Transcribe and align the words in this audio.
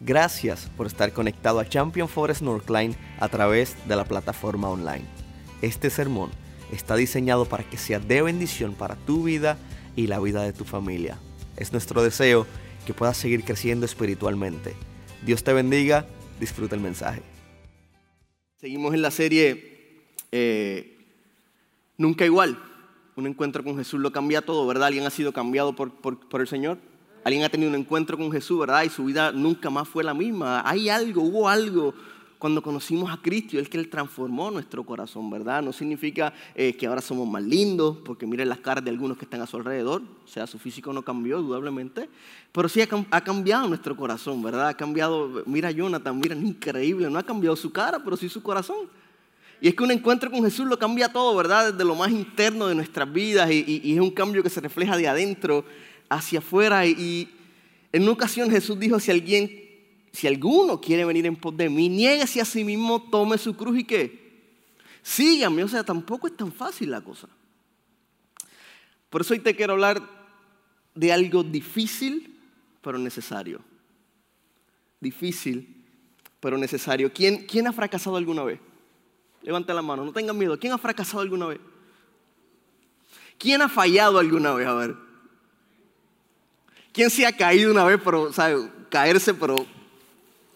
Gracias 0.00 0.70
por 0.76 0.86
estar 0.86 1.12
conectado 1.12 1.58
a 1.58 1.68
Champion 1.68 2.08
Forest 2.08 2.42
Northline 2.42 2.94
a 3.18 3.28
través 3.28 3.76
de 3.88 3.96
la 3.96 4.04
plataforma 4.04 4.70
online. 4.70 5.04
Este 5.60 5.90
sermón 5.90 6.30
está 6.70 6.94
diseñado 6.94 7.46
para 7.46 7.64
que 7.64 7.78
sea 7.78 7.98
de 7.98 8.22
bendición 8.22 8.74
para 8.74 8.94
tu 8.94 9.24
vida 9.24 9.58
y 9.96 10.06
la 10.06 10.20
vida 10.20 10.42
de 10.42 10.52
tu 10.52 10.64
familia. 10.64 11.18
Es 11.56 11.72
nuestro 11.72 12.02
deseo 12.02 12.46
que 12.86 12.94
puedas 12.94 13.16
seguir 13.16 13.42
creciendo 13.42 13.86
espiritualmente. 13.86 14.74
Dios 15.26 15.42
te 15.42 15.52
bendiga, 15.52 16.06
disfruta 16.38 16.76
el 16.76 16.80
mensaje. 16.80 17.22
Seguimos 18.56 18.94
en 18.94 19.02
la 19.02 19.10
serie 19.10 20.06
eh, 20.30 20.94
Nunca 21.96 22.24
igual. 22.24 22.56
Un 23.16 23.26
encuentro 23.26 23.64
con 23.64 23.76
Jesús 23.76 23.98
lo 23.98 24.12
cambia 24.12 24.42
todo, 24.42 24.64
¿verdad? 24.68 24.86
¿Alguien 24.86 25.04
ha 25.04 25.10
sido 25.10 25.32
cambiado 25.32 25.74
por, 25.74 25.90
por 25.90 26.40
el 26.40 26.46
Señor? 26.46 26.78
Alguien 27.28 27.44
ha 27.44 27.50
tenido 27.50 27.68
un 27.68 27.76
encuentro 27.76 28.16
con 28.16 28.32
Jesús, 28.32 28.58
¿verdad? 28.58 28.84
Y 28.84 28.88
su 28.88 29.04
vida 29.04 29.32
nunca 29.32 29.68
más 29.68 29.86
fue 29.86 30.02
la 30.02 30.14
misma. 30.14 30.62
Hay 30.64 30.88
algo, 30.88 31.20
hubo 31.20 31.46
algo 31.46 31.92
cuando 32.38 32.62
conocimos 32.62 33.12
a 33.12 33.18
Cristo, 33.18 33.58
es 33.58 33.68
que 33.68 33.76
Él 33.76 33.90
transformó 33.90 34.50
nuestro 34.50 34.82
corazón, 34.82 35.28
¿verdad? 35.28 35.60
No 35.60 35.74
significa 35.74 36.32
eh, 36.54 36.74
que 36.74 36.86
ahora 36.86 37.02
somos 37.02 37.28
más 37.28 37.42
lindos, 37.42 37.98
porque 38.02 38.26
miren 38.26 38.48
las 38.48 38.60
caras 38.60 38.82
de 38.82 38.88
algunos 38.88 39.18
que 39.18 39.26
están 39.26 39.42
a 39.42 39.46
su 39.46 39.58
alrededor, 39.58 40.00
o 40.24 40.26
sea, 40.26 40.46
su 40.46 40.58
físico 40.58 40.90
no 40.94 41.02
cambió, 41.02 41.42
dudablemente, 41.42 42.08
pero 42.50 42.66
sí 42.66 42.80
ha, 42.80 43.20
cambiado 43.20 43.68
nuestro 43.68 43.94
corazón, 43.94 44.42
¿verdad? 44.42 44.68
Ha 44.68 44.74
cambiado, 44.74 45.42
mira 45.44 45.70
Jonathan, 45.70 46.18
mira, 46.18 46.34
increíble, 46.34 47.10
no 47.10 47.18
ha 47.18 47.22
cambiado 47.22 47.56
su 47.56 47.70
cara, 47.70 48.02
pero 48.02 48.16
sí 48.16 48.30
su 48.30 48.42
corazón. 48.42 48.88
Y 49.60 49.68
es 49.68 49.74
que 49.74 49.82
un 49.82 49.90
encuentro 49.90 50.30
con 50.30 50.42
Jesús 50.44 50.66
lo 50.66 50.78
cambia 50.78 51.12
todo, 51.12 51.36
¿verdad? 51.36 51.72
Desde 51.72 51.84
lo 51.84 51.94
más 51.94 52.10
interno 52.10 52.68
de 52.68 52.74
nuestras 52.74 53.12
vidas 53.12 53.50
y, 53.50 53.82
y 53.84 53.92
es 53.92 54.00
un 54.00 54.12
cambio 54.12 54.42
que 54.42 54.48
se 54.48 54.62
refleja 54.62 54.96
de 54.96 55.08
adentro 55.08 55.66
hacia 56.08 56.38
afuera. 56.40 56.86
Y 56.86 57.28
en 57.92 58.02
una 58.02 58.12
ocasión 58.12 58.50
Jesús 58.50 58.78
dijo, 58.78 59.00
si 59.00 59.10
alguien, 59.10 59.50
si 60.12 60.26
alguno 60.26 60.80
quiere 60.80 61.04
venir 61.04 61.26
en 61.26 61.36
pos 61.36 61.56
de 61.56 61.68
mí, 61.68 61.88
niéguese 61.88 62.40
a 62.40 62.44
sí 62.44 62.64
mismo, 62.64 63.02
tome 63.10 63.38
su 63.38 63.56
cruz 63.56 63.78
y 63.78 63.84
qué. 63.84 64.28
Sígame, 65.02 65.64
o 65.64 65.68
sea, 65.68 65.84
tampoco 65.84 66.26
es 66.26 66.36
tan 66.36 66.52
fácil 66.52 66.90
la 66.90 67.00
cosa. 67.00 67.28
Por 69.10 69.22
eso 69.22 69.32
hoy 69.32 69.40
te 69.40 69.56
quiero 69.56 69.72
hablar 69.72 70.02
de 70.94 71.12
algo 71.12 71.42
difícil, 71.42 72.38
pero 72.82 72.98
necesario. 72.98 73.60
Difícil, 75.00 75.84
pero 76.40 76.58
necesario. 76.58 77.12
¿Quién, 77.12 77.46
quién 77.46 77.66
ha 77.66 77.72
fracasado 77.72 78.16
alguna 78.16 78.44
vez? 78.44 78.60
Levanta 79.42 79.72
la 79.72 79.82
mano, 79.82 80.04
no 80.04 80.12
tengan 80.12 80.36
miedo. 80.36 80.58
¿Quién 80.58 80.72
ha 80.72 80.78
fracasado 80.78 81.20
alguna 81.20 81.46
vez? 81.46 81.60
¿Quién 83.38 83.62
ha 83.62 83.68
fallado 83.68 84.18
alguna 84.18 84.52
vez? 84.52 84.66
A 84.66 84.74
ver. 84.74 85.07
¿Quién 86.98 87.10
se 87.10 87.24
ha 87.24 87.30
caído 87.30 87.70
una 87.70 87.84
vez, 87.84 88.00
pero, 88.04 88.32
¿sabe? 88.32 88.68
Caerse, 88.90 89.32
pero 89.32 89.64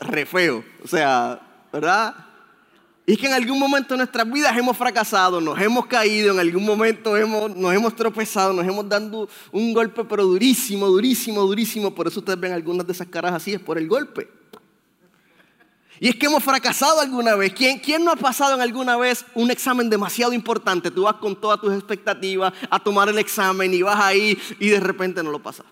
re 0.01 0.27
feo. 0.27 0.65
O 0.83 0.89
sea, 0.89 1.41
¿verdad? 1.73 2.17
Y 3.07 3.13
es 3.13 3.19
que 3.19 3.29
en 3.29 3.35
algún 3.35 3.61
momento 3.61 3.95
de 3.95 3.99
nuestras 3.99 4.29
vidas 4.29 4.59
hemos 4.59 4.77
fracasado, 4.77 5.41
nos 5.41 5.57
hemos 5.61 5.87
caído, 5.87 6.33
en 6.35 6.41
algún 6.41 6.65
momento 6.65 7.17
hemos, 7.17 7.55
nos 7.55 7.73
hemos 7.73 7.95
tropezado, 7.95 8.53
nos 8.53 8.67
hemos 8.67 8.89
dado 8.89 9.29
un 9.53 9.73
golpe, 9.73 10.03
pero 10.03 10.25
durísimo, 10.25 10.89
durísimo, 10.89 11.43
durísimo. 11.43 11.95
Por 11.95 12.09
eso 12.09 12.19
ustedes 12.19 12.41
ven 12.41 12.51
algunas 12.51 12.85
de 12.89 12.93
esas 12.93 13.07
caras 13.07 13.35
así, 13.35 13.53
es 13.53 13.61
por 13.61 13.79
el 13.79 13.87
golpe. 13.87 14.29
Y 16.01 16.09
es 16.09 16.17
que 16.17 16.27
hemos 16.27 16.43
fracasado 16.43 16.99
alguna 16.99 17.37
vez. 17.37 17.53
¿Quién, 17.53 17.79
¿Quién, 17.79 18.05
no 18.05 18.11
ha 18.11 18.17
pasado 18.17 18.57
en 18.57 18.63
alguna 18.63 18.97
vez 18.97 19.25
un 19.37 19.53
examen 19.53 19.89
demasiado 19.89 20.33
importante? 20.33 20.91
Tú 20.91 21.03
vas 21.03 21.15
con 21.19 21.41
todas 21.41 21.61
tus 21.61 21.73
expectativas 21.73 22.53
a 22.69 22.81
tomar 22.81 23.09
el 23.09 23.19
examen 23.19 23.73
y 23.73 23.83
vas 23.83 24.01
ahí 24.01 24.37
y 24.59 24.71
de 24.71 24.81
repente 24.81 25.23
no 25.23 25.31
lo 25.31 25.41
pasas. 25.41 25.67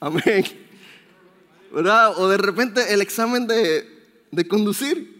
Amén. 0.00 0.44
¿Verdad? 1.72 2.18
O 2.18 2.28
de 2.28 2.36
repente 2.36 2.92
el 2.92 3.00
examen 3.00 3.46
de, 3.46 4.48
conducir. 4.48 5.14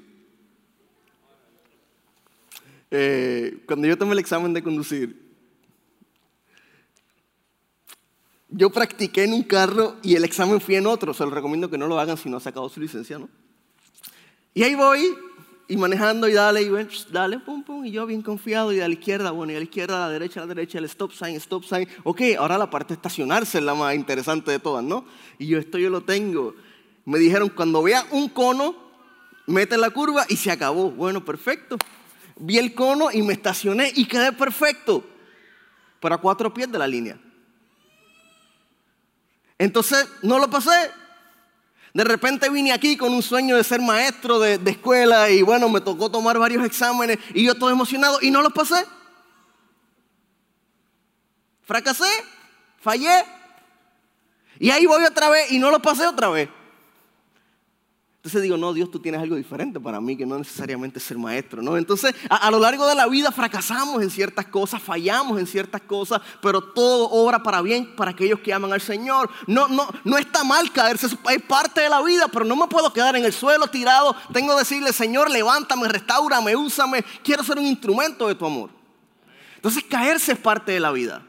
Eh, 2.91 3.63
cuando 3.67 3.87
yo 3.87 3.99
tomé 3.99 4.13
el 4.13 4.19
examen 4.19 4.53
de 4.53 4.63
conducir, 4.63 5.27
yo 8.49 8.71
practiqué 8.71 9.25
en 9.25 9.35
un 9.35 9.43
carro 9.43 9.97
y 10.03 10.15
el 10.15 10.25
examen 10.25 10.61
fui 10.61 10.77
en 10.77 10.87
otro. 10.87 11.13
Se 11.13 11.25
lo 11.25 11.31
recomiendo 11.31 11.69
que 11.69 11.79
no 11.79 11.89
lo 11.89 11.99
hagan 11.99 12.17
si 12.17 12.29
no 12.29 12.37
ha 12.37 12.41
sacado 12.41 12.69
su 12.69 12.81
licencia, 12.81 13.19
¿no? 13.19 13.29
Y 14.55 14.63
ahí 14.63 14.75
voy, 14.75 15.15
y 15.69 15.77
manejando 15.77 16.29
y 16.29 16.33
dale, 16.33 16.63
y 16.63 16.69
ven, 16.69 16.89
dale, 17.11 17.39
pum, 17.41 17.63
pum, 17.63 17.85
y 17.85 17.91
yo 17.91 18.07
bien 18.07 18.23
confiado, 18.23 18.73
y 18.73 18.81
a 18.81 18.87
la 18.87 18.95
izquierda, 18.95 19.33
bueno, 19.33 19.53
y 19.53 19.57
a 19.57 19.59
la 19.59 19.65
izquierda, 19.65 19.97
a 19.97 20.07
la 20.07 20.13
derecha, 20.13 20.41
a 20.41 20.45
la 20.45 20.55
derecha, 20.55 20.79
el 20.79 20.85
stop 20.85 21.13
sign, 21.13 21.37
stop 21.37 21.65
sign. 21.65 21.89
Ok, 22.05 22.23
ahora 22.39 22.57
la 22.57 22.71
parte 22.71 22.89
de 22.89 22.95
estacionarse 22.95 23.59
es 23.59 23.65
la 23.65 23.75
más 23.75 23.95
interesante 23.95 24.51
de 24.51 24.59
todas, 24.59 24.85
¿no? 24.85 25.05
Y 25.39 25.49
yo 25.49 25.59
esto 25.59 25.79
yo 25.79 25.91
lo 25.91 26.03
tengo. 26.03 26.55
Me 27.05 27.19
dijeron, 27.19 27.49
cuando 27.49 27.83
vea 27.83 28.07
un 28.13 28.29
cono, 28.29 28.77
mete 29.47 29.77
la 29.77 29.91
curva 29.91 30.25
y 30.29 30.37
se 30.37 30.51
acabó. 30.51 30.91
Bueno, 30.91 31.25
perfecto. 31.25 31.77
Vi 32.37 32.59
el 32.59 32.75
cono 32.75 33.11
y 33.13 33.23
me 33.23 33.33
estacioné 33.33 33.93
y 33.95 34.07
quedé 34.07 34.33
perfecto. 34.33 35.05
Pero 36.01 36.15
a 36.15 36.19
cuatro 36.19 36.53
pies 36.53 36.71
de 36.71 36.79
la 36.79 36.87
línea. 36.87 37.19
Entonces, 39.59 40.07
no 40.23 40.39
lo 40.39 40.51
pasé. 40.51 40.91
De 41.97 42.05
repente 42.05 42.51
vine 42.51 42.75
aquí 42.75 42.95
con 42.99 43.15
un 43.15 43.23
sueño 43.23 43.57
de 43.57 43.65
ser 43.65 43.81
maestro 43.81 44.39
de, 44.39 44.61
escuela 44.67 45.31
y 45.31 45.41
bueno, 45.41 45.67
me 45.71 45.81
tocó 45.81 46.11
tomar 46.11 46.39
varios 46.39 46.63
exámenes 46.63 47.19
y 47.33 47.43
yo 47.43 47.55
todo 47.55 47.71
emocionado 47.71 48.19
y 48.21 48.31
no 48.31 48.43
los 48.43 48.53
pasé. 48.53 48.85
Fracasé, 51.63 52.11
fallé. 52.83 53.25
Y 54.59 54.69
ahí 54.69 54.85
voy 54.85 55.05
otra 55.05 55.31
vez 55.31 55.51
y 55.51 55.59
no 55.59 55.71
lo 55.71 55.81
pasé 55.81 56.07
otra 56.07 56.29
vez. 56.29 56.51
Entonces 58.27 58.43
digo, 58.43 58.57
no, 58.57 58.75
Dios, 58.75 58.91
tú 58.91 58.99
tienes 58.99 59.21
algo 59.21 59.37
diferente 59.37 59.79
para 59.79 60.01
mí, 60.01 60.17
que 60.17 60.27
no 60.27 60.37
necesariamente 60.37 60.99
ser 60.99 61.17
maestro, 61.17 61.63
¿no? 61.63 61.77
Entonces, 61.77 62.13
a, 62.29 62.51
lo 62.51 62.59
largo 62.59 62.85
de 62.89 62.97
la 62.97 63.07
vida 63.07 63.31
fracasamos 63.31 64.03
en 64.03 64.11
ciertas 64.11 64.47
cosas, 64.47 64.83
fallamos 64.83 65.39
en 65.39 65.47
ciertas 65.47 65.81
cosas, 65.83 66.21
pero 66.43 66.61
todo 66.61 67.09
obra 67.09 67.45
para 67.45 67.63
bien 67.63 67.95
para 67.95 68.11
aquellos 68.11 68.41
que 68.41 68.53
aman 68.53 68.73
al 68.73 68.81
Señor. 68.81 69.31
No, 69.47 69.69
no, 69.69 69.87
no 70.03 70.19
está 70.19 70.43
mal 70.43 70.73
caerse, 70.73 71.07
es 71.07 71.43
parte 71.43 71.83
de 71.83 71.89
la 71.89 72.03
vida, 72.03 72.27
pero 72.27 72.45
no 72.45 72.57
me 72.57 72.67
puedo 72.67 72.93
quedar 72.93 73.15
en 73.15 73.25
el 73.25 73.33
suelo 73.33 73.69
tirado. 73.69 74.17
Tengo 74.33 74.55
que 74.55 74.59
decirle, 74.59 74.93
Señor, 74.93 75.31
levántame, 75.31 75.87
restaurame, 75.87 76.57
úsame, 76.57 77.05
quiero 77.23 77.45
ser 77.45 77.61
un 77.61 77.67
instrumento 77.67 78.27
de 78.27 78.35
tu 78.35 78.45
amor. 78.45 78.71
Entonces, 79.55 79.85
caerse 79.85 80.33
es 80.33 80.39
parte 80.39 80.73
de 80.73 80.81
la 80.81 80.91
vida. 80.91 81.25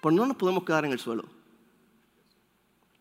Pero 0.00 0.14
no 0.14 0.26
nos 0.26 0.36
podemos 0.36 0.62
quedar 0.62 0.84
en 0.84 0.92
el 0.92 1.00
suelo. 1.00 1.24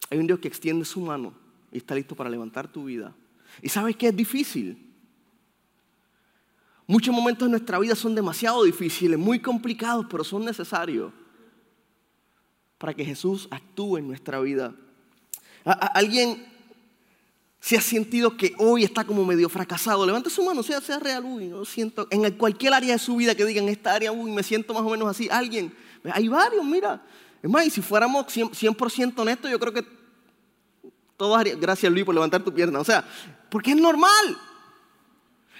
Hay 0.10 0.18
un 0.18 0.26
Dios 0.26 0.40
que 0.40 0.48
extiende 0.48 0.84
su 0.84 1.00
mano 1.00 1.45
y 1.76 1.80
está 1.80 1.94
listo 1.94 2.16
para 2.16 2.30
levantar 2.30 2.70
tu 2.70 2.86
vida. 2.86 3.14
Y 3.62 3.68
sabes 3.68 3.98
que 3.98 4.08
es 4.08 4.16
difícil. 4.16 4.94
Muchos 6.88 7.14
momentos 7.14 7.46
de 7.48 7.52
nuestra 7.52 7.78
vida 7.80 7.96
son 7.96 8.16
demasiado 8.16 8.64
difíciles, 8.64 9.20
muy 9.20 9.40
complicados, 9.40 10.06
pero 10.10 10.24
son 10.24 10.46
necesarios 10.46 11.12
para 12.78 12.94
que 12.94 13.04
Jesús 13.04 13.50
actúe 13.52 13.98
en 13.98 14.08
nuestra 14.08 14.40
vida. 14.40 14.74
¿Alguien 15.66 16.46
se 17.60 17.76
ha 17.76 17.82
sentido 17.82 18.38
que 18.38 18.54
hoy 18.58 18.86
está 18.86 19.04
como 19.04 19.26
medio 19.26 19.50
fracasado? 19.50 20.06
Levante 20.06 20.30
su 20.30 20.46
mano, 20.46 20.64
sea, 20.64 20.80
sea 20.80 20.98
real, 20.98 21.26
uy, 21.26 21.48
no 21.48 21.66
siento, 21.66 22.08
en 22.10 22.32
cualquier 22.38 22.74
área 22.74 22.94
de 22.94 23.00
su 23.00 23.18
vida 23.18 23.36
que 23.36 23.44
digan, 23.44 23.68
esta 23.68 23.94
área, 23.94 24.14
uy, 24.14 24.32
me 24.32 24.44
siento 24.44 24.74
más 24.74 24.84
o 24.84 24.90
menos 24.90 25.10
así. 25.10 25.28
Alguien, 25.30 25.76
hay 26.06 26.30
varios, 26.30 26.64
mira. 26.64 27.06
Es 27.44 27.50
más, 27.50 27.68
y 27.68 27.70
si 27.70 27.82
fuéramos 27.82 28.28
100% 28.28 29.20
honestos, 29.20 29.52
yo 29.52 29.60
creo 29.60 29.74
que 29.74 29.95
todos 31.18 31.44
gracias 31.60 31.92
Luis 31.92 32.06
por 32.06 32.14
levantar 32.14 32.44
tu 32.44 32.54
pierna. 32.54 32.80
O 32.80 32.84
sea, 32.84 33.04
porque 33.50 33.72
es 33.72 33.78
normal. 33.78 34.38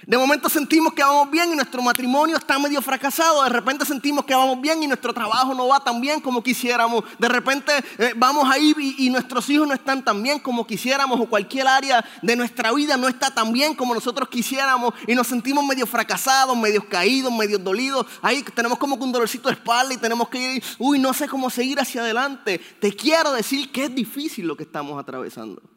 De 0.04 0.18
momento 0.18 0.48
sentimos 0.48 0.92
que 0.92 1.02
vamos 1.02 1.30
bien 1.30 1.52
y 1.52 1.56
nuestro 1.56 1.82
matrimonio 1.82 2.36
está 2.36 2.58
medio 2.58 2.82
fracasado. 2.82 3.42
De 3.42 3.48
repente 3.48 3.84
sentimos 3.84 4.24
que 4.24 4.34
vamos 4.34 4.60
bien 4.60 4.82
y 4.82 4.86
nuestro 4.86 5.14
trabajo 5.14 5.54
no 5.54 5.68
va 5.68 5.80
tan 5.80 6.00
bien 6.00 6.20
como 6.20 6.42
quisiéramos. 6.42 7.04
De 7.18 7.28
repente 7.28 7.72
eh, 7.98 8.12
vamos 8.16 8.48
ahí 8.50 8.74
y, 8.78 9.06
y, 9.06 9.10
nuestros 9.10 9.48
hijos 9.48 9.66
no 9.66 9.74
están 9.74 10.04
tan 10.04 10.22
bien 10.22 10.38
como 10.38 10.66
quisiéramos. 10.66 11.18
O 11.18 11.26
cualquier 11.26 11.66
área 11.66 12.04
de 12.22 12.36
nuestra 12.36 12.72
vida 12.72 12.96
no 12.96 13.08
está 13.08 13.30
tan 13.32 13.52
bien 13.52 13.74
como 13.74 13.94
nosotros 13.94 14.28
quisiéramos. 14.28 14.94
Y 15.06 15.14
nos 15.14 15.26
sentimos 15.26 15.64
medio 15.64 15.86
fracasados, 15.86 16.56
medio 16.56 16.86
caídos, 16.88 17.32
medio 17.32 17.58
dolidos. 17.58 18.06
Ahí 18.22 18.42
tenemos 18.42 18.78
como 18.78 18.98
que 18.98 19.04
un 19.04 19.12
dolorcito 19.12 19.48
de 19.48 19.54
espalda 19.54 19.94
y 19.94 19.96
tenemos 19.96 20.28
que 20.28 20.56
ir, 20.56 20.64
uy, 20.78 20.98
no 20.98 21.14
sé 21.14 21.26
cómo 21.28 21.48
seguir 21.50 21.80
hacia 21.80 22.02
adelante. 22.02 22.58
Te 22.80 22.94
quiero 22.94 23.32
decir 23.32 23.72
que 23.72 23.84
es 23.84 23.94
difícil 23.94 24.46
lo 24.46 24.56
que 24.56 24.64
estamos 24.64 25.00
atravesando. 25.00 25.75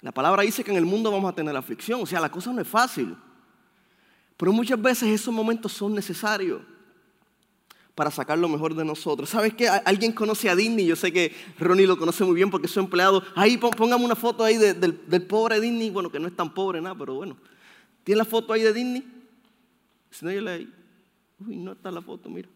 La 0.00 0.12
palabra 0.12 0.42
dice 0.42 0.62
que 0.62 0.70
en 0.70 0.76
el 0.76 0.84
mundo 0.84 1.10
vamos 1.10 1.30
a 1.30 1.34
tener 1.34 1.56
aflicción, 1.56 2.00
o 2.02 2.06
sea, 2.06 2.20
la 2.20 2.30
cosa 2.30 2.52
no 2.52 2.60
es 2.60 2.68
fácil. 2.68 3.16
Pero 4.36 4.52
muchas 4.52 4.80
veces 4.80 5.08
esos 5.08 5.34
momentos 5.34 5.72
son 5.72 5.94
necesarios 5.94 6.62
para 7.96 8.12
sacar 8.12 8.38
lo 8.38 8.48
mejor 8.48 8.76
de 8.76 8.84
nosotros. 8.84 9.28
¿Sabes 9.28 9.54
qué? 9.54 9.68
Alguien 9.68 10.12
conoce 10.12 10.48
a 10.48 10.54
Disney, 10.54 10.86
yo 10.86 10.94
sé 10.94 11.12
que 11.12 11.34
Ronnie 11.58 11.84
lo 11.84 11.98
conoce 11.98 12.22
muy 12.22 12.36
bien 12.36 12.48
porque 12.48 12.68
es 12.68 12.72
su 12.72 12.78
empleado. 12.78 13.24
Ahí 13.34 13.56
póngame 13.56 14.04
una 14.04 14.14
foto 14.14 14.44
ahí 14.44 14.56
del, 14.56 15.26
pobre 15.26 15.60
Disney, 15.60 15.90
bueno, 15.90 16.08
que 16.08 16.20
no 16.20 16.28
es 16.28 16.36
tan 16.36 16.54
pobre 16.54 16.80
nada, 16.80 16.94
pero 16.96 17.14
bueno. 17.14 17.36
¿Tiene 18.04 18.18
la 18.18 18.24
foto 18.24 18.52
ahí 18.52 18.62
de 18.62 18.72
Disney? 18.72 19.04
Si 20.12 20.24
no, 20.24 20.30
yo 20.30 20.40
le... 20.40 20.68
Uy, 21.44 21.56
no 21.56 21.72
está 21.72 21.90
la 21.90 22.00
foto, 22.00 22.30
mira. 22.30 22.48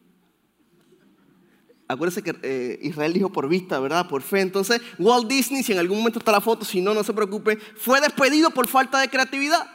Acuérdense 1.92 2.22
que 2.22 2.36
eh, 2.42 2.78
Israel 2.82 3.12
dijo 3.12 3.30
por 3.30 3.48
vista, 3.48 3.78
¿verdad? 3.78 4.08
Por 4.08 4.22
fe. 4.22 4.40
Entonces, 4.40 4.80
Walt 4.98 5.28
Disney, 5.28 5.62
si 5.62 5.72
en 5.72 5.78
algún 5.78 5.98
momento 5.98 6.18
está 6.18 6.32
la 6.32 6.40
foto, 6.40 6.64
si 6.64 6.80
no, 6.80 6.94
no 6.94 7.04
se 7.04 7.12
preocupe, 7.12 7.56
fue 7.56 8.00
despedido 8.00 8.50
por 8.50 8.68
falta 8.68 9.00
de 9.00 9.08
creatividad. 9.08 9.66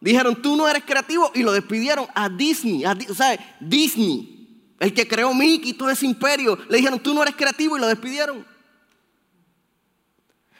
Dijeron, 0.00 0.40
tú 0.40 0.56
no 0.56 0.68
eres 0.68 0.84
creativo 0.84 1.30
y 1.34 1.42
lo 1.42 1.52
despidieron 1.52 2.06
a 2.14 2.28
Disney. 2.28 2.84
o 2.84 3.14
sea, 3.14 3.38
Disney, 3.60 4.74
el 4.78 4.94
que 4.94 5.06
creó 5.06 5.34
Mickey 5.34 5.70
y 5.70 5.74
todo 5.74 5.90
ese 5.90 6.06
imperio, 6.06 6.58
le 6.68 6.78
dijeron, 6.78 6.98
tú 7.00 7.12
no 7.12 7.22
eres 7.22 7.34
creativo 7.34 7.76
y 7.76 7.80
lo 7.80 7.86
despidieron. 7.86 8.46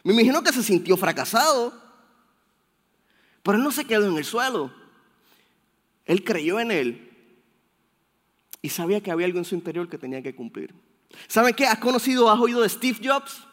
Me 0.02 0.12
imagino 0.12 0.42
que 0.42 0.52
se 0.52 0.62
sintió 0.62 0.96
fracasado, 0.96 1.72
pero 3.42 3.58
él 3.58 3.64
no 3.64 3.72
se 3.72 3.84
quedó 3.84 4.06
en 4.06 4.16
el 4.16 4.24
suelo. 4.24 4.72
Él 6.04 6.24
creyó 6.24 6.60
en 6.60 6.70
él 6.70 7.09
y 8.62 8.68
sabía 8.68 9.00
que 9.00 9.10
había 9.10 9.26
algo 9.26 9.38
en 9.38 9.44
su 9.44 9.54
interior 9.54 9.88
que 9.88 9.98
tenía 9.98 10.22
que 10.22 10.34
cumplir. 10.34 10.74
¿Saben 11.26 11.54
qué? 11.54 11.66
¿Has 11.66 11.78
conocido, 11.78 12.30
has 12.30 12.38
oído 12.38 12.62
de 12.62 12.68
Steve 12.68 12.98
Jobs? 13.02 13.44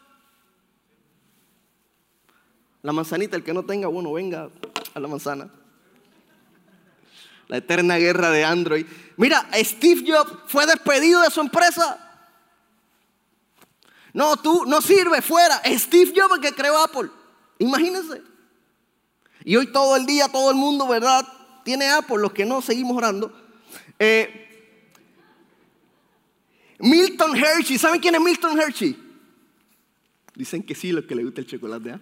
La 2.82 2.92
manzanita, 2.92 3.36
el 3.36 3.42
que 3.42 3.52
no 3.52 3.64
tenga, 3.64 3.88
bueno, 3.88 4.12
venga 4.12 4.50
a 4.94 5.00
la 5.00 5.08
manzana. 5.08 5.50
La 7.48 7.56
eterna 7.56 7.96
guerra 7.96 8.30
de 8.30 8.44
Android. 8.44 8.86
Mira, 9.16 9.48
Steve 9.54 10.04
Jobs 10.06 10.32
fue 10.46 10.66
despedido 10.66 11.22
de 11.22 11.30
su 11.30 11.40
empresa. 11.40 12.04
No, 14.12 14.36
tú 14.36 14.64
no 14.66 14.80
sirve, 14.82 15.22
fuera. 15.22 15.60
Steve 15.64 16.12
Jobs 16.14 16.36
el 16.36 16.40
que 16.40 16.54
creó 16.54 16.78
Apple. 16.78 17.10
Imagínense. 17.58 18.22
Y 19.44 19.56
hoy 19.56 19.72
todo 19.72 19.96
el 19.96 20.04
día, 20.06 20.28
todo 20.28 20.50
el 20.50 20.56
mundo, 20.56 20.86
¿verdad? 20.86 21.26
Tiene 21.64 21.88
Apple, 21.88 22.18
los 22.18 22.32
que 22.32 22.44
no 22.44 22.60
seguimos 22.60 22.96
orando. 22.96 23.32
Eh, 23.98 24.47
Milton 26.78 27.36
Hershey, 27.36 27.78
¿saben 27.78 28.00
quién 28.00 28.14
es 28.14 28.20
Milton 28.20 28.58
Hershey? 28.58 28.96
Dicen 30.34 30.62
que 30.62 30.74
sí, 30.74 30.92
los 30.92 31.04
que 31.04 31.14
le 31.14 31.24
gusta 31.24 31.40
el 31.40 31.46
chocolate. 31.46 31.92
¿ah? 31.92 32.00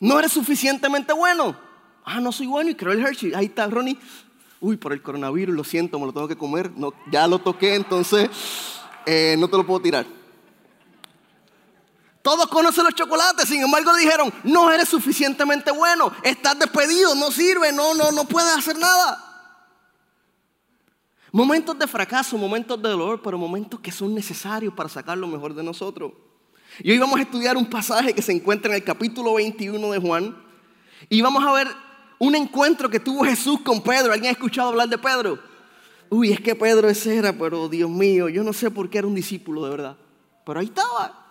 No 0.00 0.18
eres 0.18 0.32
suficientemente 0.32 1.12
bueno. 1.12 1.56
Ah, 2.04 2.20
no 2.20 2.30
soy 2.30 2.46
bueno 2.46 2.70
y 2.70 2.74
creo 2.74 2.92
el 2.92 3.00
Hershey. 3.00 3.32
Ahí 3.34 3.46
está, 3.46 3.66
Ronnie. 3.66 3.98
Uy, 4.60 4.76
por 4.76 4.92
el 4.92 5.02
coronavirus, 5.02 5.54
lo 5.54 5.64
siento, 5.64 5.98
me 5.98 6.06
lo 6.06 6.12
tengo 6.12 6.28
que 6.28 6.36
comer. 6.36 6.70
No, 6.76 6.94
ya 7.10 7.26
lo 7.26 7.40
toqué, 7.40 7.74
entonces 7.74 8.28
eh, 9.06 9.34
no 9.38 9.48
te 9.48 9.56
lo 9.56 9.66
puedo 9.66 9.80
tirar. 9.80 10.06
Todos 12.24 12.46
conocen 12.46 12.84
los 12.84 12.94
chocolates, 12.94 13.46
sin 13.46 13.60
embargo 13.60 13.94
dijeron, 13.94 14.32
no 14.44 14.70
eres 14.70 14.88
suficientemente 14.88 15.70
bueno, 15.70 16.10
estás 16.22 16.58
despedido, 16.58 17.14
no 17.14 17.30
sirve, 17.30 17.70
no, 17.70 17.92
no, 17.92 18.12
no 18.12 18.24
puedes 18.24 18.50
hacer 18.56 18.78
nada. 18.78 19.22
Momentos 21.30 21.78
de 21.78 21.86
fracaso, 21.86 22.38
momentos 22.38 22.80
de 22.80 22.88
dolor, 22.88 23.20
pero 23.22 23.36
momentos 23.36 23.78
que 23.80 23.92
son 23.92 24.14
necesarios 24.14 24.72
para 24.72 24.88
sacar 24.88 25.18
lo 25.18 25.26
mejor 25.26 25.54
de 25.54 25.62
nosotros. 25.62 26.12
Y 26.78 26.92
hoy 26.92 26.98
vamos 26.98 27.18
a 27.18 27.24
estudiar 27.24 27.58
un 27.58 27.66
pasaje 27.66 28.14
que 28.14 28.22
se 28.22 28.32
encuentra 28.32 28.70
en 28.70 28.76
el 28.76 28.84
capítulo 28.84 29.34
21 29.34 29.90
de 29.90 29.98
Juan. 29.98 30.34
Y 31.10 31.20
vamos 31.20 31.44
a 31.44 31.52
ver 31.52 31.68
un 32.18 32.34
encuentro 32.34 32.88
que 32.88 33.00
tuvo 33.00 33.22
Jesús 33.24 33.60
con 33.60 33.82
Pedro. 33.82 34.14
¿Alguien 34.14 34.30
ha 34.30 34.32
escuchado 34.32 34.70
hablar 34.70 34.88
de 34.88 34.96
Pedro? 34.96 35.38
Uy, 36.08 36.32
es 36.32 36.40
que 36.40 36.54
Pedro 36.54 36.88
ese 36.88 37.18
era, 37.18 37.34
pero 37.34 37.68
Dios 37.68 37.90
mío, 37.90 38.30
yo 38.30 38.42
no 38.42 38.54
sé 38.54 38.70
por 38.70 38.88
qué 38.88 38.96
era 38.96 39.06
un 39.06 39.14
discípulo 39.14 39.62
de 39.64 39.70
verdad. 39.70 39.98
Pero 40.46 40.60
ahí 40.60 40.66
estaba. 40.66 41.23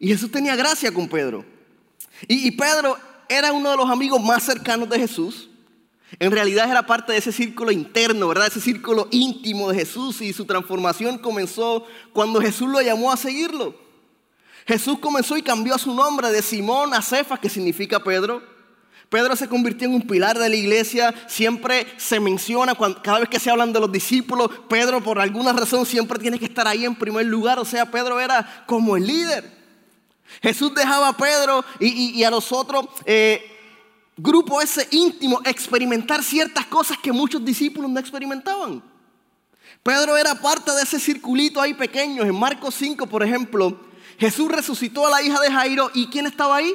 Y 0.00 0.08
Jesús 0.08 0.32
tenía 0.32 0.56
gracia 0.56 0.92
con 0.92 1.06
Pedro. 1.06 1.44
Y, 2.26 2.50
Pedro 2.52 2.98
era 3.28 3.52
uno 3.52 3.70
de 3.70 3.76
los 3.76 3.88
amigos 3.88 4.20
más 4.20 4.42
cercanos 4.42 4.88
de 4.88 4.98
Jesús. 4.98 5.50
En 6.18 6.32
realidad 6.32 6.68
era 6.68 6.84
parte 6.84 7.12
de 7.12 7.18
ese 7.18 7.30
círculo 7.30 7.70
interno, 7.70 8.26
¿verdad? 8.28 8.48
Ese 8.48 8.60
círculo 8.60 9.08
íntimo 9.10 9.70
de 9.70 9.78
Jesús 9.78 10.22
y 10.22 10.32
su 10.32 10.46
transformación 10.46 11.18
comenzó 11.18 11.84
cuando 12.12 12.40
Jesús 12.40 12.68
lo 12.68 12.80
llamó 12.80 13.12
a 13.12 13.16
seguirlo. 13.16 13.78
Jesús 14.66 14.98
comenzó 14.98 15.36
y 15.36 15.42
cambió 15.42 15.76
su 15.78 15.94
nombre 15.94 16.32
de 16.32 16.42
Simón 16.42 16.94
a 16.94 17.02
Cefas, 17.02 17.38
que 17.38 17.50
significa 17.50 18.02
Pedro. 18.02 18.42
Pedro 19.10 19.36
se 19.36 19.48
convirtió 19.48 19.86
en 19.86 19.94
un 19.94 20.02
pilar 20.02 20.38
de 20.38 20.48
la 20.48 20.56
iglesia. 20.56 21.14
Siempre 21.28 21.86
se 21.98 22.20
menciona, 22.20 22.74
cada 23.02 23.18
vez 23.20 23.28
que 23.28 23.40
se 23.40 23.50
hablan 23.50 23.72
de 23.72 23.80
los 23.80 23.92
discípulos, 23.92 24.50
Pedro 24.68 25.02
por 25.02 25.18
alguna 25.20 25.52
razón 25.52 25.84
siempre 25.84 26.18
tiene 26.18 26.38
que 26.38 26.46
estar 26.46 26.66
ahí 26.66 26.86
en 26.86 26.94
primer 26.94 27.26
lugar. 27.26 27.58
O 27.58 27.64
sea, 27.64 27.90
Pedro 27.90 28.18
era 28.18 28.64
como 28.66 28.96
el 28.96 29.06
líder. 29.06 29.59
Jesús 30.42 30.74
dejaba 30.74 31.08
a 31.08 31.16
Pedro 31.16 31.64
y, 31.78 32.22
a 32.24 32.30
los 32.30 32.52
otros 32.52 32.86
eh, 33.04 33.44
grupo 34.16 34.60
ese 34.60 34.86
íntimo 34.90 35.40
experimentar 35.44 36.22
ciertas 36.22 36.66
cosas 36.66 36.98
que 36.98 37.12
muchos 37.12 37.44
discípulos 37.44 37.90
no 37.90 38.00
experimentaban. 38.00 38.82
Pedro 39.82 40.16
era 40.16 40.34
parte 40.34 40.72
de 40.72 40.82
ese 40.82 41.00
circulito 41.00 41.60
ahí 41.60 41.74
pequeño. 41.74 42.22
En 42.22 42.38
Marcos 42.38 42.74
5, 42.74 43.06
por 43.06 43.22
ejemplo, 43.22 43.80
Jesús 44.18 44.50
resucitó 44.50 45.06
a 45.06 45.10
la 45.10 45.22
hija 45.22 45.40
de 45.40 45.50
Jairo. 45.50 45.90
¿Y 45.94 46.08
quién 46.08 46.26
estaba 46.26 46.56
ahí? 46.56 46.74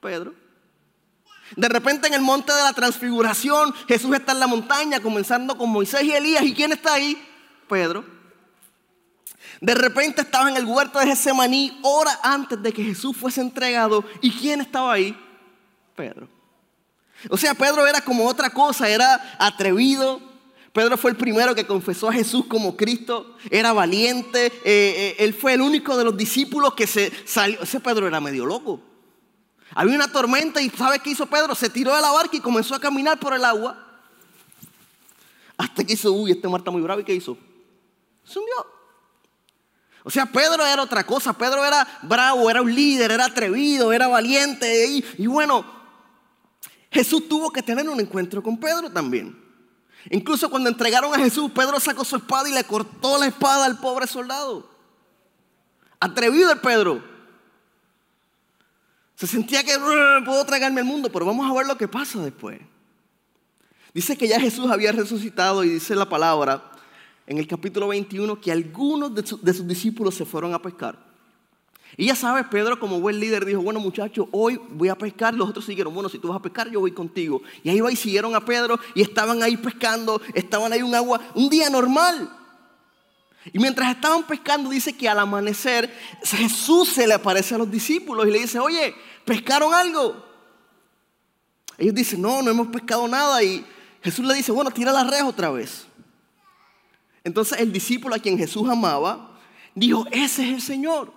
Pedro. 0.00 0.34
De 1.56 1.68
repente 1.68 2.06
en 2.06 2.14
el 2.14 2.20
monte 2.20 2.52
de 2.52 2.62
la 2.62 2.72
transfiguración, 2.72 3.74
Jesús 3.88 4.14
está 4.14 4.32
en 4.32 4.40
la 4.40 4.46
montaña, 4.46 5.00
comenzando 5.00 5.56
con 5.56 5.70
Moisés 5.70 6.04
y 6.04 6.12
Elías. 6.12 6.44
¿Y 6.44 6.54
quién 6.54 6.72
está 6.72 6.94
ahí? 6.94 7.20
Pedro. 7.68 8.19
De 9.60 9.74
repente 9.74 10.22
estaba 10.22 10.48
en 10.48 10.56
el 10.56 10.64
huerto 10.64 10.98
de 10.98 11.06
Getsemaní, 11.06 11.78
hora 11.82 12.18
antes 12.22 12.62
de 12.62 12.72
que 12.72 12.82
Jesús 12.82 13.16
fuese 13.16 13.42
entregado. 13.42 14.04
¿Y 14.22 14.30
quién 14.30 14.60
estaba 14.60 14.92
ahí? 14.92 15.16
Pedro. 15.94 16.28
O 17.28 17.36
sea, 17.36 17.52
Pedro 17.52 17.86
era 17.86 18.00
como 18.00 18.26
otra 18.26 18.48
cosa, 18.50 18.88
era 18.88 19.36
atrevido. 19.38 20.20
Pedro 20.72 20.96
fue 20.96 21.10
el 21.10 21.16
primero 21.16 21.54
que 21.54 21.66
confesó 21.66 22.08
a 22.08 22.12
Jesús 22.12 22.46
como 22.46 22.76
Cristo, 22.76 23.36
era 23.50 23.72
valiente, 23.72 24.46
eh, 24.46 24.52
eh, 24.64 25.16
él 25.18 25.34
fue 25.34 25.54
el 25.54 25.62
único 25.62 25.96
de 25.96 26.04
los 26.04 26.16
discípulos 26.16 26.74
que 26.74 26.86
se 26.86 27.12
salió. 27.26 27.60
Ese 27.60 27.80
Pedro 27.80 28.06
era 28.06 28.20
medio 28.20 28.46
loco. 28.46 28.80
Había 29.74 29.96
una 29.96 30.10
tormenta 30.10 30.60
y 30.62 30.70
¿sabe 30.70 31.00
qué 31.00 31.10
hizo 31.10 31.26
Pedro? 31.26 31.54
Se 31.54 31.70
tiró 31.70 31.94
de 31.94 32.00
la 32.00 32.12
barca 32.12 32.36
y 32.36 32.40
comenzó 32.40 32.74
a 32.74 32.80
caminar 32.80 33.18
por 33.18 33.34
el 33.34 33.44
agua. 33.44 33.84
Hasta 35.56 35.84
que 35.84 35.92
hizo, 35.92 36.12
uy, 36.12 36.30
este 36.30 36.48
mar 36.48 36.60
está 36.60 36.70
muy 36.70 36.80
bravo. 36.80 37.00
¿Y 37.00 37.04
qué 37.04 37.14
hizo? 37.14 37.36
Se 38.24 38.38
hundió. 38.38 38.79
O 40.02 40.10
sea, 40.10 40.26
Pedro 40.26 40.64
era 40.64 40.82
otra 40.82 41.04
cosa. 41.04 41.32
Pedro 41.32 41.64
era 41.64 41.86
bravo, 42.02 42.48
era 42.50 42.62
un 42.62 42.74
líder, 42.74 43.10
era 43.10 43.26
atrevido, 43.26 43.92
era 43.92 44.08
valiente. 44.08 45.02
Y, 45.18 45.26
bueno, 45.26 45.64
Jesús 46.90 47.28
tuvo 47.28 47.52
que 47.52 47.62
tener 47.62 47.88
un 47.88 48.00
encuentro 48.00 48.42
con 48.42 48.58
Pedro 48.58 48.90
también. 48.90 49.38
Incluso 50.10 50.48
cuando 50.48 50.70
entregaron 50.70 51.12
a 51.14 51.18
Jesús, 51.18 51.50
Pedro 51.54 51.78
sacó 51.78 52.04
su 52.04 52.16
espada 52.16 52.48
y 52.48 52.54
le 52.54 52.64
cortó 52.64 53.18
la 53.18 53.26
espada 53.26 53.66
al 53.66 53.78
pobre 53.78 54.06
soldado. 54.06 54.70
Atrevido 55.98 56.50
el 56.50 56.60
Pedro. 56.60 57.04
Se 59.16 59.26
sentía 59.26 59.62
que 59.62 59.78
puedo 60.24 60.46
tragarme 60.46 60.80
el 60.80 60.86
mundo, 60.86 61.12
pero 61.12 61.26
vamos 61.26 61.50
a 61.50 61.54
ver 61.54 61.66
lo 61.66 61.76
que 61.76 61.86
pasa 61.86 62.20
después. 62.20 62.58
Dice 63.92 64.16
que 64.16 64.26
ya 64.26 64.40
Jesús 64.40 64.70
había 64.70 64.92
resucitado 64.92 65.62
y 65.62 65.68
dice 65.68 65.94
la 65.94 66.08
palabra 66.08 66.69
en 67.30 67.38
el 67.38 67.46
capítulo 67.46 67.86
21 67.86 68.40
que 68.40 68.50
algunos 68.50 69.14
de, 69.14 69.24
sus 69.24 69.68
discípulos 69.68 70.16
se 70.16 70.24
fueron 70.24 70.52
a 70.52 70.60
pescar. 70.60 70.98
Y 71.96 72.06
ya 72.06 72.16
sabes, 72.16 72.44
Pedro 72.50 72.80
como 72.80 72.98
buen 72.98 73.20
líder 73.20 73.44
dijo, 73.44 73.62
bueno 73.62 73.78
muchachos, 73.78 74.26
hoy 74.32 74.60
voy 74.70 74.88
a 74.88 74.98
pescar. 74.98 75.32
Los 75.34 75.48
otros 75.48 75.64
siguieron, 75.64 75.94
bueno, 75.94 76.08
si 76.08 76.18
tú 76.18 76.26
vas 76.26 76.38
a 76.38 76.42
pescar, 76.42 76.68
yo 76.68 76.80
voy 76.80 76.90
contigo. 76.90 77.40
Y 77.62 77.70
ahí 77.70 77.80
va 77.80 77.92
y 77.92 77.94
siguieron 77.94 78.34
a 78.34 78.44
Pedro 78.44 78.80
y 78.96 79.02
estaban 79.02 79.44
ahí 79.44 79.56
pescando, 79.56 80.20
estaban 80.34 80.72
ahí 80.72 80.82
un 80.82 80.92
agua, 80.92 81.20
un 81.36 81.48
día 81.48 81.70
normal. 81.70 82.36
Y 83.52 83.60
mientras 83.60 83.94
estaban 83.94 84.24
pescando, 84.24 84.68
dice 84.68 84.96
que 84.96 85.08
al 85.08 85.20
amanecer 85.20 85.88
Jesús 86.24 86.88
se 86.88 87.06
le 87.06 87.14
aparece 87.14 87.54
a 87.54 87.58
los 87.58 87.70
discípulos 87.70 88.26
y 88.26 88.32
le 88.32 88.40
dice, 88.40 88.58
oye, 88.58 88.92
¿pescaron 89.24 89.72
algo? 89.72 90.16
Ellos 91.78 91.94
dicen, 91.94 92.22
no, 92.22 92.42
no 92.42 92.50
hemos 92.50 92.66
pescado 92.66 93.06
nada. 93.06 93.40
Y 93.40 93.64
Jesús 94.02 94.26
le 94.26 94.34
dice, 94.34 94.50
bueno, 94.50 94.72
tira 94.72 94.90
la 94.90 95.04
red 95.04 95.24
otra 95.24 95.50
vez. 95.50 95.86
Entonces 97.24 97.60
el 97.60 97.72
discípulo 97.72 98.14
a 98.14 98.18
quien 98.18 98.38
Jesús 98.38 98.68
amaba 98.68 99.38
dijo, 99.74 100.06
ese 100.10 100.48
es 100.48 100.54
el 100.54 100.62
Señor. 100.62 101.12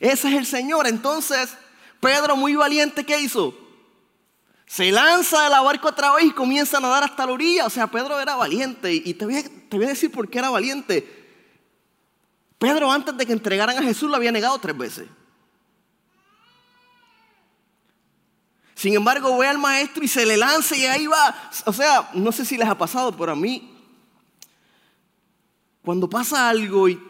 Ese 0.00 0.28
es 0.28 0.34
el 0.34 0.46
Señor. 0.46 0.86
Entonces 0.86 1.56
Pedro 2.00 2.36
muy 2.36 2.54
valiente, 2.54 3.04
¿qué 3.04 3.20
hizo? 3.20 3.54
Se 4.66 4.92
lanza 4.92 5.44
de 5.44 5.50
la 5.50 5.62
barca 5.62 5.88
otra 5.88 6.14
vez 6.14 6.26
y 6.26 6.30
comienza 6.30 6.76
a 6.76 6.80
nadar 6.80 7.02
hasta 7.04 7.24
la 7.24 7.32
orilla. 7.32 7.66
O 7.66 7.70
sea, 7.70 7.86
Pedro 7.86 8.20
era 8.20 8.36
valiente. 8.36 8.92
Y 8.92 9.14
te 9.14 9.24
voy, 9.24 9.36
a, 9.36 9.86
decir 9.88 10.12
por 10.12 10.28
qué 10.28 10.38
era 10.38 10.50
valiente. 10.50 11.16
Pedro 12.58 12.92
antes 12.92 13.16
de 13.16 13.24
que 13.24 13.32
entregaran 13.32 13.78
a 13.78 13.82
Jesús 13.82 14.10
lo 14.10 14.16
había 14.16 14.30
negado 14.30 14.58
tres 14.58 14.76
veces. 14.76 15.08
Sin 18.74 18.94
embargo, 18.94 19.36
ve 19.38 19.48
al 19.48 19.58
maestro 19.58 20.04
y 20.04 20.08
se 20.08 20.26
le 20.26 20.36
lanza 20.36 20.76
y 20.76 20.84
ahí 20.84 21.06
va. 21.06 21.50
O 21.64 21.72
sea, 21.72 22.10
no 22.12 22.30
sé 22.30 22.44
si 22.44 22.56
les 22.58 22.68
ha 22.68 22.76
pasado, 22.76 23.16
pero 23.16 23.32
a 23.32 23.36
mí 23.36 23.77
cuando 25.88 26.06
pasa 26.06 26.50
algo 26.50 26.86
y 26.86 27.00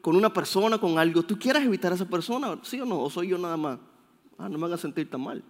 con 0.00 0.16
una 0.16 0.32
persona, 0.32 0.78
con 0.78 0.98
algo, 0.98 1.22
¿tú 1.22 1.38
quieres 1.38 1.64
evitar 1.64 1.92
a 1.92 1.96
esa 1.96 2.08
persona? 2.08 2.58
¿Sí 2.62 2.80
o 2.80 2.86
no? 2.86 3.02
¿O 3.02 3.10
soy 3.10 3.28
yo 3.28 3.36
nada 3.36 3.58
más? 3.58 3.78
Ah, 4.38 4.48
no 4.48 4.56
me 4.56 4.64
hagan 4.64 4.78
sentir 4.78 5.10
tan 5.10 5.20
mal. 5.20 5.44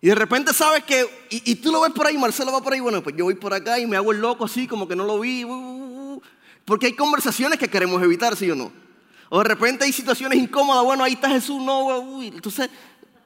Y 0.00 0.08
de 0.08 0.16
repente 0.16 0.52
sabes 0.52 0.82
que, 0.82 1.06
y, 1.30 1.54
tú 1.54 1.70
lo 1.70 1.82
ves 1.82 1.92
por 1.92 2.08
ahí, 2.08 2.18
Marcelo 2.18 2.50
va 2.50 2.60
por 2.60 2.72
ahí, 2.72 2.80
bueno, 2.80 3.04
pues 3.04 3.14
yo 3.14 3.26
voy 3.26 3.36
por 3.36 3.54
acá 3.54 3.78
y 3.78 3.86
me 3.86 3.96
hago 3.96 4.10
el 4.10 4.20
loco 4.20 4.46
así, 4.46 4.66
como 4.66 4.88
que 4.88 4.96
no 4.96 5.04
lo 5.04 5.20
vi. 5.20 5.44
Uh, 5.44 5.52
uh, 5.52 6.14
uh, 6.14 6.22
porque 6.64 6.86
hay 6.86 6.96
conversaciones 6.96 7.56
que 7.56 7.68
queremos 7.68 8.02
evitar, 8.02 8.34
¿sí 8.34 8.50
o 8.50 8.56
no? 8.56 8.72
O 9.28 9.38
de 9.38 9.44
repente 9.44 9.84
hay 9.84 9.92
situaciones 9.92 10.40
incómodas, 10.40 10.82
bueno, 10.82 11.04
ahí 11.04 11.12
está 11.12 11.28
Jesús, 11.28 11.62
no, 11.62 12.20
entonces 12.20 12.68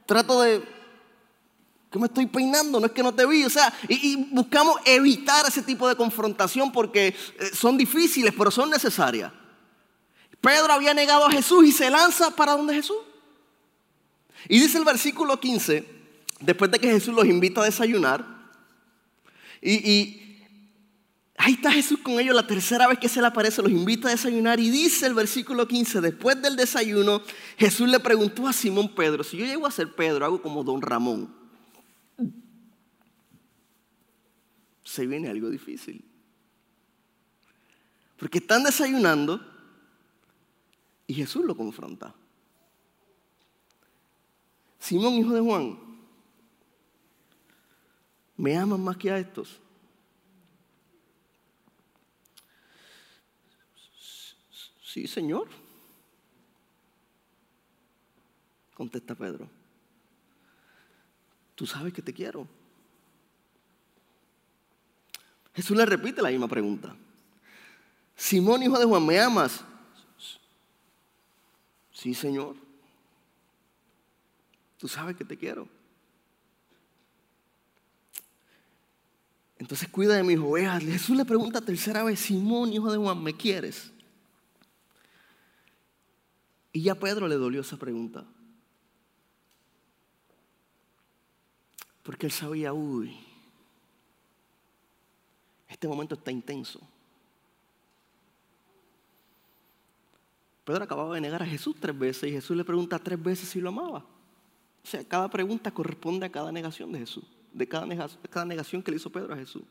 trato 0.04 0.42
de, 0.42 0.62
que 1.96 2.00
me 2.00 2.06
estoy 2.06 2.26
peinando, 2.26 2.78
no 2.78 2.86
es 2.86 2.92
que 2.92 3.02
no 3.02 3.14
te 3.14 3.26
vi, 3.26 3.44
o 3.44 3.50
sea, 3.50 3.72
y, 3.88 4.16
buscamos 4.30 4.76
evitar 4.84 5.46
ese 5.46 5.62
tipo 5.62 5.88
de 5.88 5.96
confrontación 5.96 6.70
porque 6.70 7.08
eh, 7.08 7.14
son 7.52 7.76
difíciles, 7.76 8.34
pero 8.36 8.50
son 8.50 8.70
necesarias. 8.70 9.32
Pedro 10.40 10.72
había 10.72 10.94
negado 10.94 11.26
a 11.26 11.30
Jesús 11.30 11.66
y 11.66 11.72
se 11.72 11.90
lanza 11.90 12.30
para 12.30 12.52
donde 12.52 12.74
Jesús. 12.74 12.98
Y 14.48 14.60
dice 14.60 14.78
el 14.78 14.84
versículo 14.84 15.40
15, 15.40 15.84
después 16.40 16.70
de 16.70 16.78
que 16.78 16.90
Jesús 16.90 17.14
los 17.14 17.24
invita 17.24 17.62
a 17.62 17.64
desayunar, 17.64 18.24
y, 19.60 20.22
ahí 21.38 21.54
está 21.54 21.72
Jesús 21.72 21.98
con 22.00 22.20
ellos 22.20 22.34
la 22.34 22.46
tercera 22.46 22.86
vez 22.86 22.98
que 22.98 23.08
se 23.08 23.20
le 23.20 23.26
aparece, 23.26 23.62
los 23.62 23.72
invita 23.72 24.08
a 24.08 24.12
desayunar, 24.12 24.60
y 24.60 24.70
dice 24.70 25.06
el 25.06 25.14
versículo 25.14 25.66
15, 25.66 26.00
después 26.00 26.40
del 26.40 26.56
desayuno, 26.56 27.22
Jesús 27.56 27.88
le 27.88 27.98
preguntó 27.98 28.46
a 28.46 28.52
Simón 28.52 28.94
Pedro, 28.94 29.24
si 29.24 29.36
yo 29.36 29.46
llego 29.46 29.66
a 29.66 29.70
ser 29.70 29.94
Pedro, 29.94 30.24
hago 30.24 30.42
como 30.42 30.62
don 30.62 30.82
Ramón. 30.82 31.45
Se 34.96 35.06
viene 35.06 35.28
algo 35.28 35.50
difícil. 35.50 36.02
Porque 38.16 38.38
están 38.38 38.62
desayunando 38.62 39.38
y 41.06 41.12
Jesús 41.12 41.44
lo 41.44 41.54
confronta. 41.54 42.14
Simón, 44.78 45.12
hijo 45.12 45.34
de 45.34 45.42
Juan, 45.42 45.78
¿me 48.38 48.56
aman 48.56 48.82
más 48.82 48.96
que 48.96 49.10
a 49.10 49.18
estos? 49.18 49.60
Sí, 54.82 55.06
Señor. 55.06 55.46
Contesta 58.72 59.14
Pedro. 59.14 59.46
Tú 61.54 61.66
sabes 61.66 61.92
que 61.92 62.00
te 62.00 62.14
quiero. 62.14 62.48
Jesús 65.56 65.74
le 65.74 65.86
repite 65.86 66.20
la 66.20 66.28
misma 66.28 66.48
pregunta. 66.48 66.94
Simón, 68.14 68.62
hijo 68.62 68.78
de 68.78 68.84
Juan, 68.84 69.06
¿me 69.06 69.18
amas? 69.18 69.64
Sí, 71.90 72.12
Señor. 72.12 72.56
Tú 74.76 74.86
sabes 74.86 75.16
que 75.16 75.24
te 75.24 75.38
quiero. 75.38 75.66
Entonces 79.58 79.88
cuida 79.88 80.14
de 80.14 80.22
mis 80.22 80.38
ovejas. 80.38 80.82
Jesús 80.82 81.16
le 81.16 81.24
pregunta 81.24 81.62
tercera 81.62 82.04
vez, 82.04 82.20
Simón, 82.20 82.74
hijo 82.74 82.92
de 82.92 82.98
Juan, 82.98 83.22
¿me 83.22 83.34
quieres? 83.34 83.90
Y 86.70 86.82
ya 86.82 86.94
Pedro 86.94 87.28
le 87.28 87.36
dolió 87.36 87.62
esa 87.62 87.78
pregunta. 87.78 88.26
Porque 92.02 92.26
él 92.26 92.32
sabía, 92.32 92.74
uy, 92.74 93.25
este 95.68 95.88
momento 95.88 96.14
está 96.14 96.30
intenso. 96.30 96.80
Pedro 100.64 100.82
acababa 100.82 101.14
de 101.14 101.20
negar 101.20 101.42
a 101.42 101.46
Jesús 101.46 101.76
tres 101.78 101.96
veces 101.96 102.28
y 102.28 102.32
Jesús 102.32 102.56
le 102.56 102.64
pregunta 102.64 102.98
tres 102.98 103.22
veces 103.22 103.48
si 103.48 103.60
lo 103.60 103.68
amaba. 103.68 103.98
O 103.98 104.88
sea, 104.88 105.04
cada 105.04 105.28
pregunta 105.28 105.70
corresponde 105.70 106.26
a 106.26 106.30
cada 106.30 106.50
negación 106.50 106.92
de 106.92 107.00
Jesús, 107.00 107.24
de 107.52 107.68
cada, 107.68 107.86
negación, 107.86 108.20
cada 108.30 108.46
negación 108.46 108.82
que 108.82 108.90
le 108.90 108.96
hizo 108.96 109.10
Pedro 109.10 109.34
a 109.34 109.36
Jesús. 109.36 109.62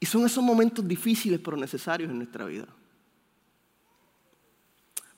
Y 0.00 0.06
son 0.06 0.26
esos 0.26 0.42
momentos 0.42 0.86
difíciles 0.86 1.40
pero 1.44 1.56
necesarios 1.56 2.10
en 2.10 2.18
nuestra 2.18 2.44
vida. 2.44 2.66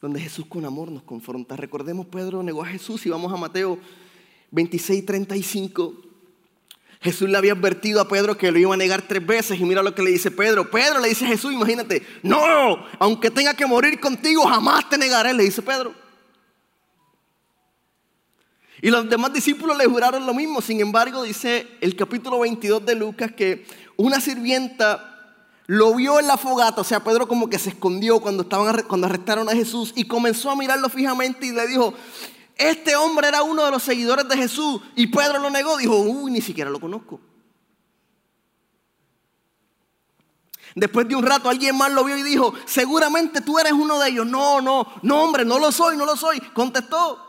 Donde 0.00 0.20
Jesús 0.20 0.46
con 0.46 0.64
amor 0.64 0.90
nos 0.90 1.04
confronta. 1.04 1.56
Recordemos, 1.56 2.06
Pedro 2.06 2.42
negó 2.42 2.62
a 2.62 2.66
Jesús 2.66 3.06
y 3.06 3.10
vamos 3.10 3.32
a 3.32 3.36
Mateo 3.36 3.78
26, 4.50 5.06
35. 5.06 6.03
Jesús 7.04 7.28
le 7.28 7.36
había 7.36 7.52
advertido 7.52 8.00
a 8.00 8.08
Pedro 8.08 8.38
que 8.38 8.50
lo 8.50 8.58
iba 8.58 8.72
a 8.72 8.78
negar 8.78 9.02
tres 9.02 9.24
veces 9.24 9.60
y 9.60 9.64
mira 9.64 9.82
lo 9.82 9.94
que 9.94 10.02
le 10.02 10.10
dice 10.10 10.30
Pedro. 10.30 10.70
Pedro 10.70 11.00
le 11.00 11.10
dice 11.10 11.26
a 11.26 11.28
Jesús, 11.28 11.52
imagínate, 11.52 12.02
no, 12.22 12.82
aunque 12.98 13.30
tenga 13.30 13.52
que 13.52 13.66
morir 13.66 14.00
contigo, 14.00 14.46
jamás 14.46 14.88
te 14.88 14.96
negaré, 14.96 15.34
le 15.34 15.42
dice 15.42 15.60
Pedro. 15.60 15.92
Y 18.80 18.88
los 18.88 19.06
demás 19.10 19.34
discípulos 19.34 19.76
le 19.76 19.84
juraron 19.84 20.24
lo 20.24 20.32
mismo. 20.32 20.62
Sin 20.62 20.80
embargo, 20.80 21.22
dice 21.22 21.68
el 21.82 21.94
capítulo 21.94 22.38
22 22.40 22.86
de 22.86 22.94
Lucas 22.94 23.32
que 23.32 23.66
una 23.96 24.18
sirvienta 24.18 25.36
lo 25.66 25.94
vio 25.94 26.18
en 26.18 26.26
la 26.26 26.38
fogata, 26.38 26.80
o 26.80 26.84
sea, 26.84 27.04
Pedro 27.04 27.28
como 27.28 27.50
que 27.50 27.58
se 27.58 27.68
escondió 27.68 28.20
cuando, 28.20 28.44
estaban, 28.44 28.82
cuando 28.88 29.06
arrestaron 29.06 29.48
a 29.50 29.52
Jesús 29.52 29.92
y 29.94 30.04
comenzó 30.04 30.50
a 30.50 30.56
mirarlo 30.56 30.88
fijamente 30.88 31.46
y 31.46 31.52
le 31.52 31.66
dijo, 31.66 31.92
este 32.56 32.94
hombre 32.94 33.28
era 33.28 33.42
uno 33.42 33.64
de 33.64 33.70
los 33.70 33.82
seguidores 33.82 34.28
de 34.28 34.36
Jesús 34.36 34.80
y 34.94 35.08
Pedro 35.08 35.38
lo 35.38 35.50
negó. 35.50 35.76
Dijo, 35.76 35.96
uy, 35.96 36.30
ni 36.30 36.40
siquiera 36.40 36.70
lo 36.70 36.80
conozco. 36.80 37.20
Después 40.76 41.06
de 41.06 41.14
un 41.14 41.24
rato 41.24 41.48
alguien 41.48 41.76
más 41.76 41.92
lo 41.92 42.04
vio 42.04 42.16
y 42.16 42.22
dijo, 42.22 42.52
seguramente 42.64 43.40
tú 43.40 43.58
eres 43.58 43.72
uno 43.72 43.98
de 43.98 44.10
ellos. 44.10 44.26
No, 44.26 44.60
no, 44.60 44.86
no 45.02 45.22
hombre, 45.22 45.44
no 45.44 45.58
lo 45.58 45.70
soy, 45.72 45.96
no 45.96 46.04
lo 46.04 46.16
soy. 46.16 46.40
Contestó. 46.40 47.20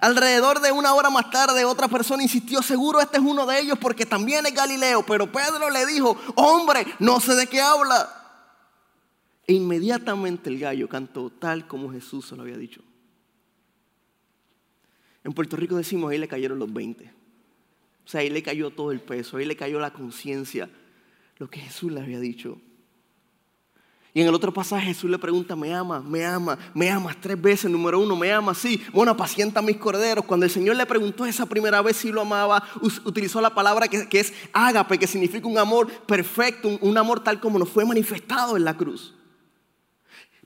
Alrededor 0.00 0.60
de 0.60 0.72
una 0.72 0.94
hora 0.94 1.10
más 1.10 1.30
tarde 1.30 1.64
otra 1.64 1.86
persona 1.86 2.22
insistió, 2.22 2.60
seguro 2.60 3.00
este 3.00 3.18
es 3.18 3.22
uno 3.22 3.46
de 3.46 3.60
ellos 3.60 3.78
porque 3.80 4.04
también 4.04 4.46
es 4.46 4.54
Galileo. 4.54 5.04
Pero 5.06 5.30
Pedro 5.30 5.70
le 5.70 5.86
dijo, 5.86 6.16
hombre, 6.34 6.86
no 6.98 7.20
sé 7.20 7.34
de 7.34 7.46
qué 7.46 7.60
habla. 7.60 8.12
E 9.46 9.52
inmediatamente 9.52 10.50
el 10.50 10.58
gallo 10.58 10.88
cantó 10.88 11.30
tal 11.30 11.68
como 11.68 11.92
Jesús 11.92 12.26
se 12.26 12.36
lo 12.36 12.42
había 12.42 12.56
dicho. 12.56 12.82
En 15.26 15.32
Puerto 15.32 15.56
Rico 15.56 15.74
decimos, 15.74 16.12
ahí 16.12 16.18
le 16.18 16.28
cayeron 16.28 16.60
los 16.60 16.72
20. 16.72 17.04
O 17.04 18.08
sea, 18.08 18.20
ahí 18.20 18.30
le 18.30 18.44
cayó 18.44 18.70
todo 18.70 18.92
el 18.92 19.00
peso, 19.00 19.36
ahí 19.36 19.44
le 19.44 19.56
cayó 19.56 19.80
la 19.80 19.92
conciencia, 19.92 20.70
lo 21.38 21.50
que 21.50 21.58
Jesús 21.58 21.90
le 21.90 22.00
había 22.00 22.20
dicho. 22.20 22.60
Y 24.14 24.20
en 24.20 24.28
el 24.28 24.34
otro 24.34 24.52
pasaje 24.52 24.86
Jesús 24.86 25.10
le 25.10 25.18
pregunta, 25.18 25.56
¿me 25.56 25.74
amas? 25.74 26.04
¿Me 26.04 26.24
amas? 26.24 26.58
¿Me 26.74 26.88
amas? 26.88 27.16
Tres 27.20 27.42
veces, 27.42 27.68
número 27.68 27.98
uno, 27.98 28.14
¿me 28.14 28.32
amas? 28.32 28.58
Sí. 28.58 28.80
Bueno, 28.92 29.10
apacienta 29.10 29.60
mis 29.60 29.78
corderos. 29.78 30.24
Cuando 30.24 30.46
el 30.46 30.52
Señor 30.52 30.76
le 30.76 30.86
preguntó 30.86 31.26
esa 31.26 31.44
primera 31.44 31.82
vez 31.82 31.96
si 31.96 32.12
lo 32.12 32.20
amaba, 32.20 32.62
utilizó 33.04 33.40
la 33.40 33.52
palabra 33.52 33.88
que, 33.88 34.20
es 34.20 34.32
ágape, 34.52 34.96
que 34.96 35.08
significa 35.08 35.48
un 35.48 35.58
amor 35.58 35.90
perfecto, 36.06 36.78
un 36.80 36.96
amor 36.96 37.18
tal 37.24 37.40
como 37.40 37.58
nos 37.58 37.68
fue 37.68 37.84
manifestado 37.84 38.56
en 38.56 38.62
la 38.62 38.76
cruz. 38.76 39.15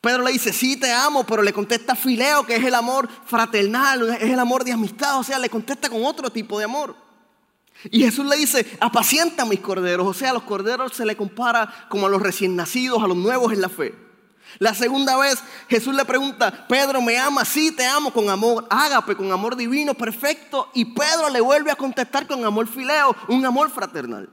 Pedro 0.00 0.22
le 0.22 0.32
dice, 0.32 0.52
sí 0.52 0.76
te 0.78 0.90
amo, 0.90 1.24
pero 1.24 1.42
le 1.42 1.52
contesta 1.52 1.94
fileo, 1.94 2.46
que 2.46 2.56
es 2.56 2.64
el 2.64 2.74
amor 2.74 3.08
fraternal, 3.26 4.16
es 4.20 4.30
el 4.30 4.38
amor 4.38 4.64
de 4.64 4.72
amistad, 4.72 5.18
o 5.18 5.24
sea, 5.24 5.38
le 5.38 5.50
contesta 5.50 5.90
con 5.90 6.04
otro 6.04 6.30
tipo 6.30 6.58
de 6.58 6.64
amor. 6.64 6.96
Y 7.90 8.00
Jesús 8.00 8.26
le 8.26 8.36
dice, 8.36 8.66
apacienta 8.80 9.44
mis 9.44 9.60
corderos, 9.60 10.06
o 10.06 10.14
sea, 10.14 10.32
los 10.32 10.42
corderos 10.44 10.92
se 10.94 11.04
le 11.04 11.16
compara 11.16 11.86
como 11.88 12.06
a 12.06 12.10
los 12.10 12.22
recién 12.22 12.56
nacidos, 12.56 13.02
a 13.02 13.06
los 13.06 13.16
nuevos 13.16 13.52
en 13.52 13.60
la 13.60 13.68
fe. 13.68 13.94
La 14.58 14.74
segunda 14.74 15.16
vez 15.16 15.38
Jesús 15.68 15.94
le 15.94 16.04
pregunta, 16.04 16.66
Pedro, 16.66 17.00
¿me 17.00 17.18
ama? 17.18 17.44
Sí, 17.44 17.70
te 17.70 17.86
amo 17.86 18.12
con 18.12 18.28
amor 18.28 18.66
ágape, 18.68 19.16
con 19.16 19.30
amor 19.30 19.54
divino, 19.54 19.94
perfecto. 19.94 20.70
Y 20.74 20.86
Pedro 20.86 21.28
le 21.30 21.40
vuelve 21.40 21.70
a 21.70 21.76
contestar 21.76 22.26
con 22.26 22.44
amor 22.44 22.66
fileo, 22.66 23.14
un 23.28 23.44
amor 23.46 23.70
fraternal. 23.70 24.28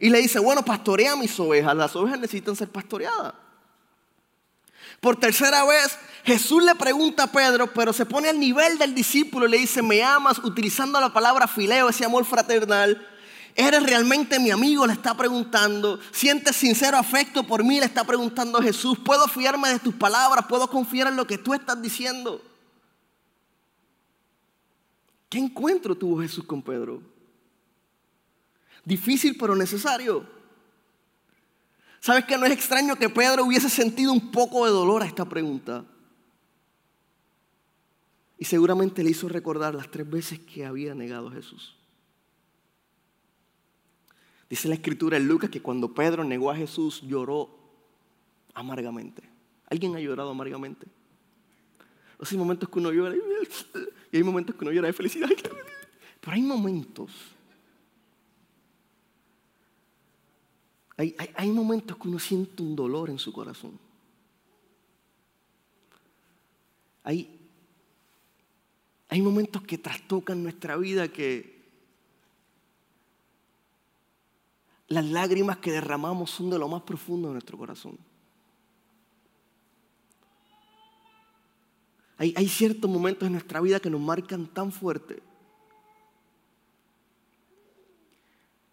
Y 0.00 0.10
le 0.10 0.20
dice, 0.20 0.40
bueno, 0.40 0.64
pastorea 0.64 1.14
mis 1.14 1.38
ovejas, 1.38 1.76
las 1.76 1.94
ovejas 1.94 2.18
necesitan 2.18 2.56
ser 2.56 2.68
pastoreadas. 2.68 3.34
Por 5.04 5.16
tercera 5.16 5.66
vez, 5.66 5.98
Jesús 6.24 6.64
le 6.64 6.74
pregunta 6.76 7.24
a 7.24 7.26
Pedro, 7.30 7.70
pero 7.74 7.92
se 7.92 8.06
pone 8.06 8.30
al 8.30 8.40
nivel 8.40 8.78
del 8.78 8.94
discípulo 8.94 9.44
y 9.44 9.50
le 9.50 9.58
dice, 9.58 9.82
me 9.82 10.02
amas, 10.02 10.38
utilizando 10.38 10.98
la 10.98 11.12
palabra 11.12 11.46
fileo, 11.46 11.90
ese 11.90 12.06
amor 12.06 12.24
fraternal. 12.24 13.06
¿Eres 13.54 13.82
realmente 13.82 14.38
mi 14.38 14.50
amigo? 14.50 14.86
Le 14.86 14.94
está 14.94 15.14
preguntando. 15.14 16.00
¿Sientes 16.10 16.56
sincero 16.56 16.96
afecto 16.96 17.46
por 17.46 17.62
mí? 17.62 17.80
Le 17.80 17.84
está 17.84 18.04
preguntando 18.04 18.62
Jesús. 18.62 18.98
¿Puedo 19.04 19.28
fiarme 19.28 19.68
de 19.68 19.78
tus 19.78 19.94
palabras? 19.94 20.46
¿Puedo 20.48 20.70
confiar 20.70 21.08
en 21.08 21.16
lo 21.16 21.26
que 21.26 21.36
tú 21.36 21.52
estás 21.52 21.82
diciendo? 21.82 22.40
¿Qué 25.28 25.36
encuentro 25.36 25.94
tuvo 25.94 26.22
Jesús 26.22 26.46
con 26.46 26.62
Pedro? 26.62 27.02
Difícil 28.86 29.36
pero 29.38 29.54
necesario. 29.54 30.26
¿Sabes 32.04 32.26
que 32.26 32.36
no 32.36 32.44
es 32.44 32.52
extraño 32.52 32.96
que 32.96 33.08
Pedro 33.08 33.46
hubiese 33.46 33.70
sentido 33.70 34.12
un 34.12 34.30
poco 34.30 34.66
de 34.66 34.70
dolor 34.70 35.02
a 35.02 35.06
esta 35.06 35.26
pregunta? 35.26 35.86
Y 38.36 38.44
seguramente 38.44 39.02
le 39.02 39.08
hizo 39.08 39.26
recordar 39.26 39.74
las 39.74 39.90
tres 39.90 40.10
veces 40.10 40.38
que 40.38 40.66
había 40.66 40.94
negado 40.94 41.28
a 41.28 41.32
Jesús. 41.32 41.74
Dice 44.50 44.68
la 44.68 44.74
escritura 44.74 45.16
en 45.16 45.26
Lucas 45.26 45.48
que 45.48 45.62
cuando 45.62 45.94
Pedro 45.94 46.24
negó 46.24 46.50
a 46.50 46.56
Jesús 46.56 47.00
lloró 47.00 47.48
amargamente. 48.52 49.22
¿Alguien 49.70 49.96
ha 49.96 50.00
llorado 50.00 50.28
amargamente? 50.28 50.86
Hay 52.20 52.36
momentos 52.36 52.68
que 52.68 52.80
uno 52.80 52.92
llora 52.92 53.14
y 54.12 54.16
hay 54.18 54.22
momentos 54.22 54.54
que 54.56 54.62
uno 54.62 54.72
llora 54.72 54.88
de 54.88 54.92
felicidad. 54.92 55.30
Pero 56.20 56.32
hay 56.34 56.42
momentos. 56.42 57.33
Hay, 60.96 61.16
hay, 61.36 61.50
momentos 61.50 61.96
que 61.96 62.08
uno 62.08 62.18
siente 62.18 62.62
un 62.62 62.76
dolor 62.76 63.10
en 63.10 63.18
su 63.18 63.32
corazón. 63.32 63.78
Hay, 67.02 67.40
hay 69.08 69.20
momentos 69.20 69.62
que 69.62 69.76
trastocan 69.76 70.42
nuestra 70.42 70.76
vida 70.76 71.08
que 71.08 71.64
las 74.88 75.04
lágrimas 75.04 75.58
que 75.58 75.72
derramamos 75.72 76.30
son 76.30 76.50
de 76.50 76.58
lo 76.58 76.68
más 76.68 76.82
profundo 76.82 77.28
de 77.28 77.34
nuestro 77.34 77.58
corazón. 77.58 77.98
Hay, 82.16 82.32
hay 82.36 82.48
ciertos 82.48 82.88
momentos 82.88 83.26
en 83.26 83.32
nuestra 83.32 83.60
vida 83.60 83.80
que 83.80 83.90
nos 83.90 84.00
marcan 84.00 84.46
tan 84.46 84.70
fuerte 84.70 85.20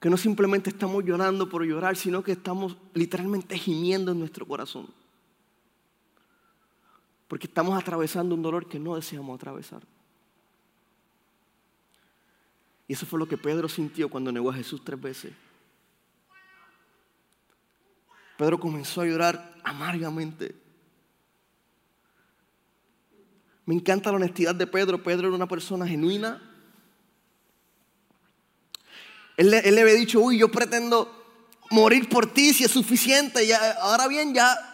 que 0.01 0.09
no 0.09 0.17
simplemente 0.17 0.71
estamos 0.71 1.05
llorando 1.05 1.47
por 1.47 1.63
llorar, 1.63 1.95
sino 1.95 2.23
que 2.23 2.31
estamos 2.31 2.75
literalmente 2.95 3.55
gimiendo 3.55 4.11
en 4.11 4.19
nuestro 4.19 4.47
corazón. 4.47 4.87
Porque 7.27 7.45
estamos 7.45 7.79
atravesando 7.79 8.33
un 8.33 8.41
dolor 8.41 8.67
que 8.67 8.79
no 8.79 8.95
deseamos 8.95 9.35
atravesar. 9.35 9.83
Y 12.87 12.93
eso 12.93 13.05
fue 13.05 13.19
lo 13.19 13.27
que 13.27 13.37
Pedro 13.37 13.69
sintió 13.69 14.09
cuando 14.09 14.31
negó 14.31 14.49
a 14.49 14.55
Jesús 14.55 14.81
tres 14.83 14.99
veces. 14.99 15.33
Pedro 18.39 18.59
comenzó 18.59 19.01
a 19.01 19.05
llorar 19.05 19.55
amargamente. 19.63 20.55
Me 23.67 23.75
encanta 23.75 24.09
la 24.09 24.15
honestidad 24.15 24.55
de 24.55 24.65
Pedro. 24.65 25.03
Pedro 25.03 25.27
era 25.27 25.35
una 25.35 25.47
persona 25.47 25.87
genuina. 25.87 26.50
Él, 29.37 29.49
le 29.49 29.81
había 29.81 29.93
dicho, 29.93 30.19
uy, 30.19 30.37
yo 30.37 30.49
pretendo 30.49 31.11
morir 31.69 32.09
por 32.09 32.31
ti 32.31 32.53
si 32.53 32.63
es 32.63 32.71
suficiente. 32.71 33.45
Ya, 33.47 33.71
ahora 33.81 34.07
bien, 34.07 34.33
ya 34.33 34.70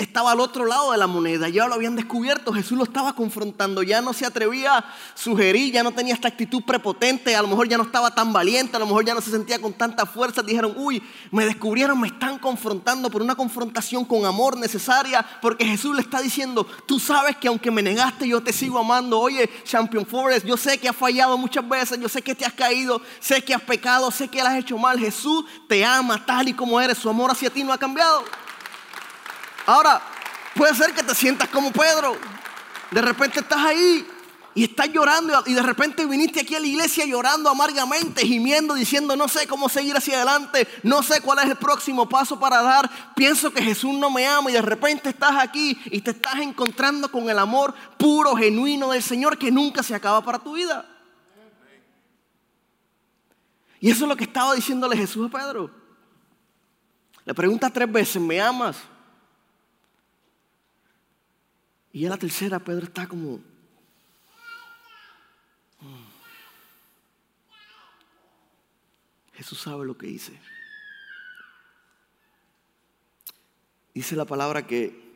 estaba 0.00 0.32
al 0.32 0.40
otro 0.40 0.64
lado 0.64 0.92
de 0.92 0.98
la 0.98 1.06
moneda, 1.06 1.48
ya 1.48 1.66
lo 1.66 1.74
habían 1.74 1.94
descubierto, 1.94 2.52
Jesús 2.52 2.76
lo 2.78 2.84
estaba 2.84 3.12
confrontando, 3.12 3.82
ya 3.82 4.00
no 4.00 4.12
se 4.12 4.24
atrevía 4.24 4.78
a 4.78 4.94
sugerir, 5.14 5.72
ya 5.72 5.82
no 5.82 5.92
tenía 5.92 6.14
esta 6.14 6.28
actitud 6.28 6.62
prepotente, 6.62 7.36
a 7.36 7.42
lo 7.42 7.48
mejor 7.48 7.68
ya 7.68 7.76
no 7.76 7.84
estaba 7.84 8.14
tan 8.14 8.32
valiente, 8.32 8.76
a 8.76 8.78
lo 8.78 8.86
mejor 8.86 9.04
ya 9.04 9.14
no 9.14 9.20
se 9.20 9.30
sentía 9.30 9.60
con 9.60 9.74
tanta 9.74 10.06
fuerza, 10.06 10.42
dijeron, 10.42 10.74
uy, 10.76 11.02
me 11.30 11.44
descubrieron, 11.44 12.00
me 12.00 12.08
están 12.08 12.38
confrontando 12.38 13.10
por 13.10 13.20
una 13.20 13.34
confrontación 13.34 14.04
con 14.06 14.24
amor 14.24 14.56
necesaria, 14.56 15.24
porque 15.42 15.66
Jesús 15.66 15.94
le 15.94 16.00
está 16.00 16.20
diciendo, 16.20 16.66
tú 16.86 16.98
sabes 16.98 17.36
que 17.36 17.48
aunque 17.48 17.70
me 17.70 17.82
negaste, 17.82 18.26
yo 18.26 18.42
te 18.42 18.52
sigo 18.54 18.78
amando, 18.78 19.20
oye, 19.20 19.50
Champion 19.64 20.06
Forest, 20.06 20.46
yo 20.46 20.56
sé 20.56 20.78
que 20.78 20.88
has 20.88 20.96
fallado 20.96 21.36
muchas 21.36 21.68
veces, 21.68 22.00
yo 22.00 22.08
sé 22.08 22.22
que 22.22 22.34
te 22.34 22.46
has 22.46 22.54
caído, 22.54 23.02
sé 23.20 23.42
que 23.44 23.54
has 23.54 23.62
pecado, 23.62 24.10
sé 24.10 24.28
que 24.28 24.40
has 24.40 24.56
hecho 24.56 24.78
mal, 24.78 24.98
Jesús 24.98 25.44
te 25.68 25.84
ama 25.84 26.24
tal 26.24 26.48
y 26.48 26.54
como 26.54 26.80
eres, 26.80 26.96
su 26.96 27.10
amor 27.10 27.30
hacia 27.30 27.50
ti 27.50 27.62
no 27.62 27.72
ha 27.72 27.78
cambiado. 27.78 28.24
Ahora, 29.70 30.02
puede 30.56 30.74
ser 30.74 30.92
que 30.92 31.04
te 31.04 31.14
sientas 31.14 31.48
como 31.48 31.70
Pedro. 31.70 32.16
De 32.90 33.00
repente 33.00 33.38
estás 33.38 33.60
ahí 33.60 34.04
y 34.52 34.64
estás 34.64 34.88
llorando 34.88 35.44
y 35.46 35.54
de 35.54 35.62
repente 35.62 36.04
viniste 36.06 36.40
aquí 36.40 36.56
a 36.56 36.58
la 36.58 36.66
iglesia 36.66 37.06
llorando 37.06 37.48
amargamente, 37.48 38.26
gimiendo, 38.26 38.74
diciendo 38.74 39.14
no 39.14 39.28
sé 39.28 39.46
cómo 39.46 39.68
seguir 39.68 39.96
hacia 39.96 40.16
adelante, 40.16 40.66
no 40.82 41.04
sé 41.04 41.20
cuál 41.20 41.38
es 41.38 41.50
el 41.50 41.56
próximo 41.56 42.08
paso 42.08 42.40
para 42.40 42.62
dar, 42.62 42.90
pienso 43.14 43.52
que 43.52 43.62
Jesús 43.62 43.94
no 43.94 44.10
me 44.10 44.26
ama 44.26 44.50
y 44.50 44.54
de 44.54 44.62
repente 44.62 45.10
estás 45.10 45.36
aquí 45.38 45.80
y 45.84 46.00
te 46.00 46.10
estás 46.10 46.40
encontrando 46.40 47.08
con 47.08 47.30
el 47.30 47.38
amor 47.38 47.72
puro, 47.96 48.34
genuino 48.34 48.90
del 48.90 49.04
Señor 49.04 49.38
que 49.38 49.52
nunca 49.52 49.84
se 49.84 49.94
acaba 49.94 50.20
para 50.20 50.40
tu 50.40 50.54
vida. 50.54 50.84
Y 53.78 53.88
eso 53.88 54.04
es 54.04 54.08
lo 54.08 54.16
que 54.16 54.24
estaba 54.24 54.52
diciéndole 54.52 54.96
Jesús 54.96 55.28
a 55.28 55.38
Pedro. 55.38 55.70
Le 57.24 57.32
pregunta 57.34 57.70
tres 57.70 57.92
veces, 57.92 58.20
¿me 58.20 58.40
amas? 58.40 58.76
Y 61.92 62.06
a 62.06 62.10
la 62.10 62.16
tercera 62.16 62.58
Pedro 62.58 62.84
está 62.84 63.06
como... 63.06 63.38
Mm. 65.80 66.10
Jesús 69.34 69.58
sabe 69.58 69.86
lo 69.86 69.96
que 69.96 70.06
hice. 70.06 70.38
Dice 73.94 74.14
la 74.14 74.26
palabra 74.26 74.66
que 74.66 75.10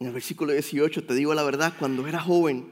en 0.00 0.08
el 0.08 0.12
versículo 0.12 0.52
18 0.52 1.04
te 1.04 1.14
digo 1.14 1.32
la 1.32 1.44
verdad, 1.44 1.72
cuando 1.78 2.06
eras 2.06 2.24
joven 2.24 2.70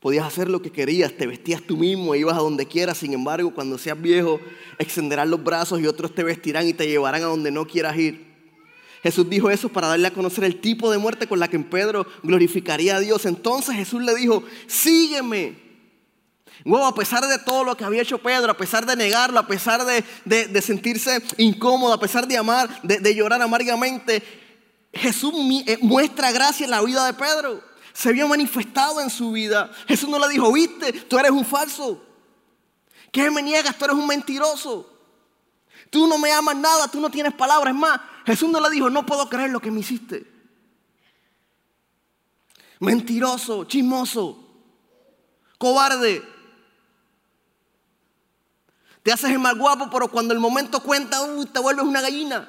podías 0.00 0.26
hacer 0.26 0.50
lo 0.50 0.60
que 0.60 0.70
querías, 0.70 1.16
te 1.16 1.26
vestías 1.26 1.62
tú 1.62 1.78
mismo 1.78 2.14
e 2.14 2.18
ibas 2.18 2.36
a 2.36 2.40
donde 2.40 2.66
quieras, 2.66 2.98
sin 2.98 3.14
embargo 3.14 3.54
cuando 3.54 3.78
seas 3.78 4.00
viejo 4.00 4.38
extenderás 4.78 5.26
los 5.26 5.42
brazos 5.42 5.80
y 5.80 5.86
otros 5.86 6.14
te 6.14 6.22
vestirán 6.22 6.68
y 6.68 6.74
te 6.74 6.86
llevarán 6.86 7.22
a 7.22 7.26
donde 7.26 7.50
no 7.50 7.66
quieras 7.66 7.96
ir. 7.96 8.33
Jesús 9.04 9.28
dijo 9.28 9.50
eso 9.50 9.68
para 9.68 9.88
darle 9.88 10.08
a 10.08 10.14
conocer 10.14 10.44
el 10.44 10.62
tipo 10.62 10.90
de 10.90 10.96
muerte 10.96 11.28
con 11.28 11.38
la 11.38 11.46
que 11.46 11.58
Pedro 11.58 12.06
glorificaría 12.22 12.96
a 12.96 13.00
Dios. 13.00 13.26
Entonces 13.26 13.76
Jesús 13.76 14.02
le 14.02 14.14
dijo, 14.14 14.42
sígueme. 14.66 15.62
Luego, 16.64 16.86
a 16.86 16.94
pesar 16.94 17.22
de 17.26 17.38
todo 17.38 17.64
lo 17.64 17.76
que 17.76 17.84
había 17.84 18.00
hecho 18.00 18.16
Pedro, 18.16 18.52
a 18.52 18.56
pesar 18.56 18.86
de 18.86 18.96
negarlo, 18.96 19.38
a 19.38 19.46
pesar 19.46 19.84
de, 19.84 20.62
sentirse 20.62 21.22
incómodo, 21.36 21.92
a 21.92 22.00
pesar 22.00 22.26
de 22.26 22.38
amar, 22.38 22.80
de, 22.82 23.14
llorar 23.14 23.42
amargamente, 23.42 24.22
Jesús 24.90 25.34
eh, 25.66 25.76
muestra 25.82 26.32
gracia 26.32 26.64
en 26.64 26.70
la 26.70 26.80
vida 26.80 27.04
de 27.04 27.12
Pedro. 27.12 27.62
Se 27.92 28.08
había 28.08 28.24
manifestado 28.24 29.02
en 29.02 29.10
su 29.10 29.32
vida. 29.32 29.70
Jesús 29.86 30.08
no 30.08 30.18
le 30.18 30.30
dijo, 30.30 30.50
viste, 30.50 30.94
tú 30.94 31.18
eres 31.18 31.30
un 31.30 31.44
falso. 31.44 32.02
¿Qué 33.12 33.30
me 33.30 33.42
niegas? 33.42 33.76
Tú 33.76 33.84
eres 33.84 33.98
un 33.98 34.06
mentiroso. 34.06 34.90
Tú 35.90 36.06
no 36.06 36.16
me 36.16 36.32
amas 36.32 36.56
nada, 36.56 36.88
tú 36.88 37.00
no 37.00 37.10
tienes 37.10 37.34
palabras. 37.34 37.74
más, 37.74 38.00
Jesús 38.24 38.48
no 38.50 38.60
le 38.60 38.70
dijo, 38.70 38.90
no 38.90 39.04
puedo 39.04 39.28
creer 39.28 39.50
lo 39.50 39.60
que 39.60 39.70
me 39.70 39.80
hiciste. 39.80 40.26
Mentiroso, 42.80 43.64
chismoso, 43.64 44.38
cobarde. 45.58 46.22
Te 49.02 49.12
haces 49.12 49.30
el 49.30 49.38
más 49.38 49.56
guapo, 49.56 49.90
pero 49.90 50.08
cuando 50.08 50.32
el 50.32 50.40
momento 50.40 50.80
cuenta, 50.80 51.18
te 51.52 51.60
vuelves 51.60 51.84
una 51.84 52.00
gallina. 52.00 52.48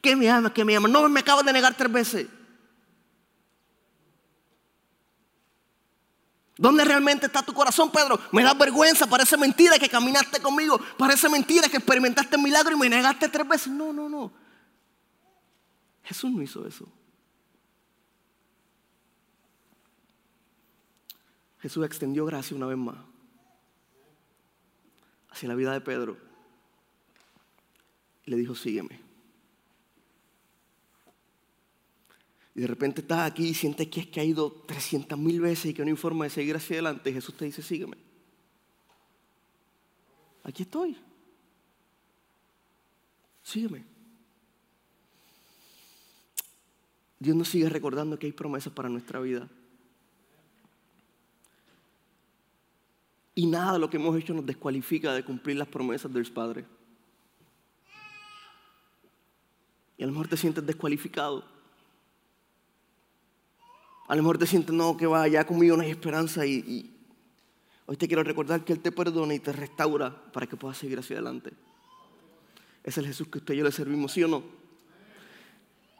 ¿Qué 0.00 0.16
me 0.16 0.28
ama? 0.28 0.52
¿Qué 0.52 0.64
me 0.64 0.74
ama? 0.74 0.88
No 0.88 1.08
me 1.08 1.20
acabas 1.20 1.44
de 1.44 1.52
negar 1.52 1.76
tres 1.76 1.92
veces. 1.92 2.26
¿Dónde 6.56 6.84
realmente 6.84 7.26
está 7.26 7.42
tu 7.42 7.54
corazón, 7.54 7.90
Pedro? 7.90 8.20
Me 8.30 8.42
da 8.42 8.54
vergüenza, 8.54 9.06
parece 9.06 9.36
mentira 9.36 9.78
que 9.78 9.88
caminaste 9.88 10.40
conmigo, 10.40 10.78
parece 10.98 11.28
mentira 11.28 11.68
que 11.68 11.78
experimentaste 11.78 12.36
milagro 12.36 12.72
y 12.72 12.78
me 12.78 12.88
negaste 12.88 13.28
tres 13.28 13.48
veces. 13.48 13.68
No, 13.68 13.92
no, 13.92 14.08
no. 14.08 14.32
Jesús 16.04 16.30
no 16.30 16.42
hizo 16.42 16.66
eso. 16.66 16.86
Jesús 21.60 21.86
extendió 21.86 22.26
gracia 22.26 22.56
una 22.56 22.66
vez 22.66 22.76
más 22.76 22.96
hacia 25.30 25.48
la 25.48 25.54
vida 25.54 25.72
de 25.72 25.80
Pedro 25.80 26.18
y 28.24 28.30
le 28.30 28.36
dijo, 28.36 28.54
sígueme. 28.54 29.00
Y 32.54 32.60
de 32.60 32.66
repente 32.66 33.00
estás 33.00 33.30
aquí 33.30 33.48
y 33.48 33.54
sientes 33.54 33.88
que 33.88 34.00
has 34.00 34.06
caído 34.08 34.50
300 34.66 35.18
mil 35.18 35.40
veces 35.40 35.66
y 35.66 35.74
que 35.74 35.82
no 35.82 35.90
hay 35.90 35.96
forma 35.96 36.24
de 36.24 36.30
seguir 36.30 36.54
hacia 36.54 36.74
adelante, 36.74 37.12
Jesús 37.12 37.34
te 37.36 37.46
dice, 37.46 37.62
sígueme. 37.62 37.96
Aquí 40.44 40.64
estoy. 40.64 40.96
Sígueme. 43.42 43.84
Dios 47.18 47.36
nos 47.36 47.48
sigue 47.48 47.68
recordando 47.68 48.18
que 48.18 48.26
hay 48.26 48.32
promesas 48.32 48.72
para 48.72 48.88
nuestra 48.88 49.20
vida. 49.20 49.48
Y 53.34 53.46
nada 53.46 53.74
de 53.74 53.78
lo 53.78 53.88
que 53.88 53.96
hemos 53.96 54.14
hecho 54.18 54.34
nos 54.34 54.44
descualifica 54.44 55.14
de 55.14 55.24
cumplir 55.24 55.56
las 55.56 55.68
promesas 55.68 56.12
del 56.12 56.30
Padre. 56.30 56.66
Y 59.96 60.02
a 60.02 60.06
lo 60.06 60.12
mejor 60.12 60.28
te 60.28 60.36
sientes 60.36 60.66
descualificado. 60.66 61.61
A 64.12 64.14
lo 64.14 64.22
mejor 64.24 64.36
te 64.36 64.46
sientes, 64.46 64.74
no, 64.74 64.94
que 64.94 65.06
va, 65.06 65.26
ya 65.26 65.46
conmigo 65.46 65.74
no 65.74 65.82
hay 65.82 65.90
esperanza 65.90 66.44
y, 66.44 66.94
hoy 67.86 67.96
te 67.96 68.06
quiero 68.06 68.22
recordar 68.22 68.62
que 68.62 68.74
Él 68.74 68.80
te 68.80 68.92
perdona 68.92 69.32
y 69.32 69.38
te 69.38 69.54
restaura 69.54 70.14
para 70.34 70.46
que 70.46 70.54
puedas 70.54 70.76
seguir 70.76 70.98
hacia 70.98 71.16
adelante. 71.16 71.54
Es 72.84 72.98
el 72.98 73.06
Jesús 73.06 73.28
que 73.28 73.38
usted 73.38 73.54
y 73.54 73.56
yo 73.56 73.64
le 73.64 73.72
servimos, 73.72 74.12
¿sí 74.12 74.22
o 74.22 74.28
no? 74.28 74.42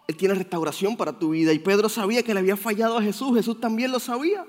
Él 0.07 0.15
tiene 0.15 0.35
restauración 0.35 0.95
para 0.95 1.19
tu 1.19 1.31
vida 1.31 1.55
y 1.55 1.59
Pedro 1.59 1.89
sabía 1.89 2.23
que 2.23 2.35
le 2.35 2.41
había 2.41 2.59
fallado 2.59 2.99
a 2.99 3.03
Jesús, 3.03 3.35
Jesús 3.35 3.59
también 3.59 3.91
lo 3.91 3.99
sabía. 3.99 4.45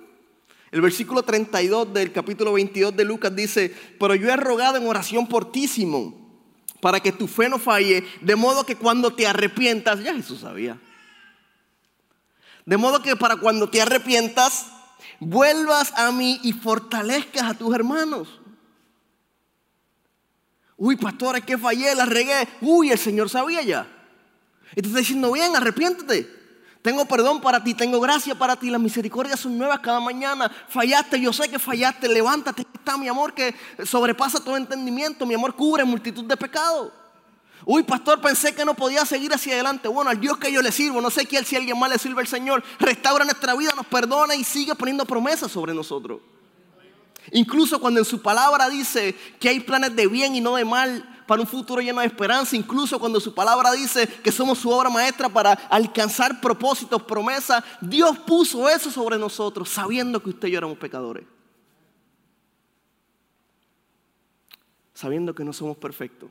El 0.70 0.82
versículo 0.82 1.24
32 1.24 1.94
del 1.94 2.12
capítulo 2.12 2.52
22 2.52 2.98
de 2.98 3.06
Lucas 3.06 3.34
dice, 3.34 3.74
pero 3.98 4.14
yo 4.14 4.30
he 4.30 4.36
rogado 4.36 4.76
en 4.76 4.86
oración 4.86 5.26
por 5.26 5.54
ti, 5.54 5.70
Simón, 5.70 6.14
para 6.82 7.00
que 7.00 7.14
tu 7.14 7.28
fe 7.28 7.48
no 7.48 7.60
falle, 7.60 8.04
de 8.20 8.36
modo 8.36 8.66
que 8.66 8.76
cuando 8.76 9.14
te 9.14 9.26
arrepientas, 9.26 10.04
ya 10.04 10.14
Jesús 10.14 10.42
sabía. 10.42 10.78
De 12.66 12.78
modo 12.78 13.02
que 13.02 13.16
para 13.16 13.38
cuando 13.38 13.70
te 13.70 13.82
arrepientas, 13.82 14.68
vuelvas 15.20 15.94
a 15.98 16.12
mí 16.12 16.40
y 16.44 16.54
fortalezcas 16.54 17.44
a 17.44 17.54
tus 17.54 17.74
hermanos. 17.74 18.40
Uy, 20.78 20.96
pastor, 20.96 21.38
es 21.38 21.46
que 21.46 21.58
fallé, 21.58 21.94
la 21.96 22.06
regué. 22.06 22.48
Uy, 22.62 22.92
el 22.92 22.98
Señor 22.98 23.30
sabía 23.30 23.62
ya. 23.62 23.88
Y 24.76 24.82
te 24.82 24.88
está 24.88 25.00
diciendo, 25.00 25.32
bien, 25.32 25.56
arrepiéntete. 25.56 26.44
Tengo 26.82 27.06
perdón 27.06 27.40
para 27.40 27.64
ti, 27.64 27.74
tengo 27.74 28.02
gracia 28.02 28.36
para 28.36 28.58
ti, 28.58 28.70
las 28.70 28.82
misericordias 28.82 29.40
son 29.40 29.58
nuevas 29.58 29.80
cada 29.80 30.02
mañana. 30.02 30.52
Fallaste, 30.68 31.20
yo 31.20 31.32
sé 31.32 31.48
que 31.48 31.58
fallaste, 31.58 32.10
levántate, 32.10 32.68
está 32.74 32.98
mi 32.98 33.08
amor 33.08 33.34
que 33.34 33.56
sobrepasa 33.86 34.44
todo 34.44 34.58
entendimiento, 34.58 35.26
mi 35.26 35.34
amor 35.34 35.56
cubre 35.56 35.86
multitud 35.86 36.26
de 36.26 36.36
pecados. 36.36 36.92
Uy, 37.66 37.84
pastor, 37.84 38.20
pensé 38.20 38.54
que 38.54 38.66
no 38.66 38.74
podía 38.74 39.06
seguir 39.06 39.34
hacia 39.34 39.54
adelante. 39.54 39.88
Bueno, 39.88 40.10
al 40.10 40.20
Dios 40.20 40.38
que 40.38 40.52
yo 40.52 40.62
le 40.62 40.72
sirvo, 40.72 41.02
no 41.02 41.10
sé 41.10 41.26
quién, 41.26 41.46
si 41.46 41.56
alguien 41.56 41.80
más 41.80 41.90
le 41.90 41.98
sirve 41.98 42.22
al 42.22 42.28
Señor, 42.28 42.64
restaura 42.80 43.24
nuestra 43.24 43.56
vida, 43.56 43.72
nos 43.76 43.86
perdona 43.86 44.36
y 44.36 44.44
sigue 44.44 44.76
poniendo 44.76 45.06
promesas 45.06 45.52
sobre 45.52 45.74
nosotros. 45.74 46.20
Incluso 47.32 47.80
cuando 47.80 48.02
en 48.02 48.06
su 48.06 48.22
palabra 48.22 48.70
dice 48.70 49.16
que 49.40 49.48
hay 49.50 49.62
planes 49.62 49.96
de 49.96 50.08
bien 50.08 50.36
y 50.36 50.42
no 50.42 50.56
de 50.56 50.66
mal 50.66 51.24
para 51.26 51.42
un 51.42 51.48
futuro 51.48 51.82
lleno 51.82 52.02
de 52.02 52.08
esperanza, 52.08 52.56
incluso 52.56 53.00
cuando 53.00 53.20
su 53.22 53.34
palabra 53.34 53.72
dice 53.72 54.08
que 54.08 54.32
somos 54.32 54.60
su 54.60 54.70
obra 54.70 54.90
maestra 54.90 55.30
para 55.30 55.54
alcanzar 55.54 56.42
propósitos, 56.42 57.02
promesas, 57.04 57.64
Dios 57.80 58.20
puso 58.20 58.68
eso 58.68 58.92
sobre 58.92 59.18
nosotros 59.18 59.70
sabiendo 59.70 60.22
que 60.22 60.32
usted 60.32 60.50
y 60.50 60.52
yo 60.52 60.58
éramos 60.58 60.78
pecadores. 60.78 61.24
Sabiendo 64.94 65.34
que 65.34 65.46
no 65.46 65.54
somos 65.54 65.78
perfectos. 65.78 66.30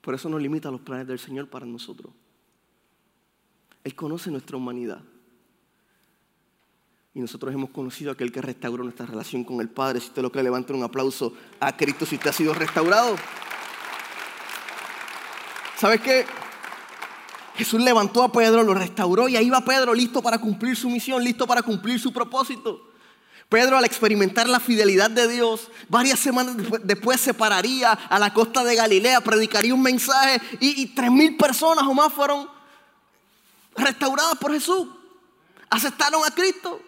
Por 0.00 0.14
eso 0.14 0.28
nos 0.28 0.40
limita 0.40 0.70
los 0.70 0.80
planes 0.80 1.06
del 1.06 1.18
Señor 1.18 1.48
para 1.48 1.66
nosotros. 1.66 2.12
Él 3.84 3.94
conoce 3.94 4.30
nuestra 4.30 4.56
humanidad. 4.56 5.02
Y 7.12 7.20
nosotros 7.20 7.52
hemos 7.52 7.70
conocido 7.70 8.10
a 8.10 8.14
aquel 8.14 8.30
que 8.30 8.40
restauró 8.40 8.84
nuestra 8.84 9.06
relación 9.06 9.44
con 9.44 9.60
el 9.60 9.68
Padre. 9.68 10.00
Si 10.00 10.08
usted 10.08 10.22
lo 10.22 10.30
que 10.30 10.42
levanta 10.42 10.74
un 10.74 10.84
aplauso 10.84 11.34
a 11.58 11.76
Cristo 11.76 12.06
si 12.06 12.16
usted 12.16 12.30
ha 12.30 12.32
sido 12.32 12.54
restaurado. 12.54 13.16
¿Sabes 15.76 16.00
qué? 16.00 16.24
Jesús 17.56 17.82
levantó 17.82 18.22
a 18.22 18.32
Pedro, 18.32 18.62
lo 18.62 18.74
restauró 18.74 19.28
y 19.28 19.36
ahí 19.36 19.50
va 19.50 19.64
Pedro 19.64 19.92
listo 19.92 20.22
para 20.22 20.38
cumplir 20.38 20.76
su 20.76 20.88
misión, 20.88 21.22
listo 21.22 21.46
para 21.46 21.62
cumplir 21.62 21.98
su 21.98 22.12
propósito. 22.12 22.89
Pedro 23.50 23.76
al 23.76 23.84
experimentar 23.84 24.48
la 24.48 24.60
fidelidad 24.60 25.10
de 25.10 25.26
Dios, 25.26 25.68
varias 25.88 26.20
semanas 26.20 26.54
después 26.84 27.20
se 27.20 27.34
pararía 27.34 27.90
a 27.90 28.18
la 28.20 28.32
costa 28.32 28.62
de 28.62 28.76
Galilea, 28.76 29.20
predicaría 29.22 29.74
un 29.74 29.82
mensaje 29.82 30.40
y, 30.60 30.86
tres 30.94 31.10
mil 31.10 31.36
personas 31.36 31.84
o 31.84 31.92
más 31.92 32.12
fueron 32.12 32.48
restauradas 33.76 34.36
por 34.38 34.52
Jesús. 34.52 34.86
Aceptaron 35.68 36.24
a 36.24 36.30
Cristo. 36.30 36.80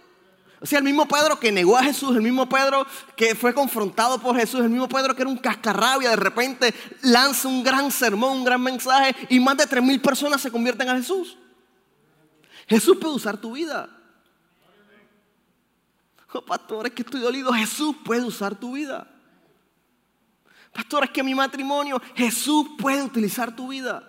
O 0.61 0.67
sea, 0.67 0.79
el 0.79 0.85
mismo 0.85 1.09
Pedro 1.09 1.41
que 1.41 1.51
negó 1.51 1.77
a 1.77 1.83
Jesús, 1.83 2.15
el 2.15 2.23
mismo 2.23 2.49
Pedro 2.49 2.87
que 3.17 3.35
fue 3.35 3.53
confrontado 3.53 4.21
por 4.21 4.37
Jesús, 4.37 4.61
el 4.61 4.71
mismo 4.71 4.89
Pedro 4.89 5.17
que 5.17 5.23
era 5.23 5.31
un 5.31 5.39
cascarrabia, 5.39 6.11
de 6.11 6.17
repente 6.17 6.73
lanza 7.01 7.49
un 7.49 7.65
gran 7.65 7.91
sermón, 7.91 8.39
un 8.39 8.45
gran 8.45 8.63
mensaje 8.63 9.17
y 9.31 9.41
más 9.41 9.57
de 9.57 9.67
tres 9.67 9.83
mil 9.83 10.01
personas 10.01 10.41
se 10.41 10.53
convierten 10.53 10.89
a 10.89 10.97
Jesús. 10.97 11.37
Jesús 12.69 12.99
puede 13.01 13.17
usar 13.17 13.37
tu 13.37 13.51
vida. 13.51 13.89
Pastor, 16.47 16.87
es 16.87 16.93
que 16.93 17.03
estoy 17.03 17.21
dolido. 17.21 17.53
Jesús 17.53 17.97
puede 18.05 18.25
usar 18.25 18.55
tu 18.55 18.73
vida. 18.73 19.09
Pastor, 20.73 21.05
es 21.05 21.11
que 21.11 21.23
mi 21.23 21.35
matrimonio, 21.35 22.01
Jesús 22.15 22.67
puede 22.79 23.03
utilizar 23.03 23.55
tu 23.55 23.69
vida. 23.69 24.09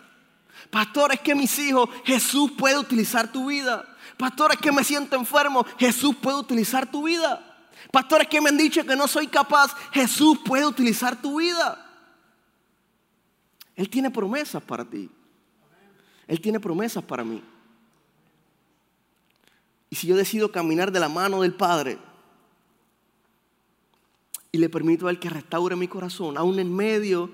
Pastor, 0.70 1.14
es 1.14 1.20
que 1.20 1.36
mis 1.36 1.58
hijos, 1.60 1.90
Jesús 2.06 2.52
puede 2.58 2.78
utilizar 2.78 3.32
tu 3.32 3.48
vida. 3.48 3.86
Pastor, 4.18 4.54
es 4.54 4.58
que 4.58 4.72
me 4.72 4.84
siento 4.84 5.16
enfermo, 5.16 5.66
Jesús 5.78 6.16
puede 6.16 6.38
utilizar 6.38 6.90
tu 6.90 7.04
vida. 7.04 7.50
Pastor, 7.92 8.22
es 8.22 8.28
que 8.28 8.40
me 8.40 8.50
han 8.50 8.58
dicho 8.58 8.84
que 8.86 8.96
no 8.96 9.08
soy 9.08 9.28
capaz, 9.28 9.76
Jesús 9.92 10.40
puede 10.46 10.66
utilizar 10.66 11.22
tu 11.22 11.40
vida. 11.40 11.80
Él 13.76 13.90
tiene 13.90 14.10
promesas 14.10 14.64
para 14.64 14.86
ti. 14.86 15.10
Él 16.28 16.40
tiene 16.40 16.60
promesas 16.60 17.04
para 17.04 17.24
mí. 17.24 17.44
Y 19.90 19.96
si 19.96 20.08
yo 20.08 20.16
decido 20.16 20.52
caminar 20.52 20.92
de 20.92 21.00
la 21.00 21.10
mano 21.10 21.42
del 21.42 21.54
Padre, 21.54 22.00
y 24.54 24.60
le 24.60 24.70
permito 24.70 25.08
a 25.08 25.10
Él 25.10 25.20
que 25.20 25.32
restaure 25.32 25.76
mi 25.76 25.88
corazón, 25.88 26.38
aún 26.38 26.60
en 26.60 26.72
medio 26.72 27.32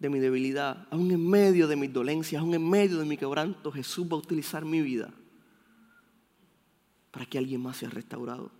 de 0.00 0.10
mi 0.10 0.18
debilidad, 0.18 0.88
aún 0.90 1.12
en 1.12 1.30
medio 1.30 1.68
de 1.68 1.76
mis 1.76 1.92
dolencias, 1.92 2.42
aún 2.42 2.52
en 2.54 2.68
medio 2.68 2.98
de 2.98 3.04
mi 3.04 3.16
quebranto, 3.16 3.70
Jesús 3.70 4.04
va 4.06 4.16
a 4.16 4.18
utilizar 4.18 4.64
mi 4.64 4.82
vida 4.82 5.14
para 7.12 7.24
que 7.24 7.38
alguien 7.38 7.62
más 7.62 7.76
sea 7.76 7.88
restaurado. 7.88 8.50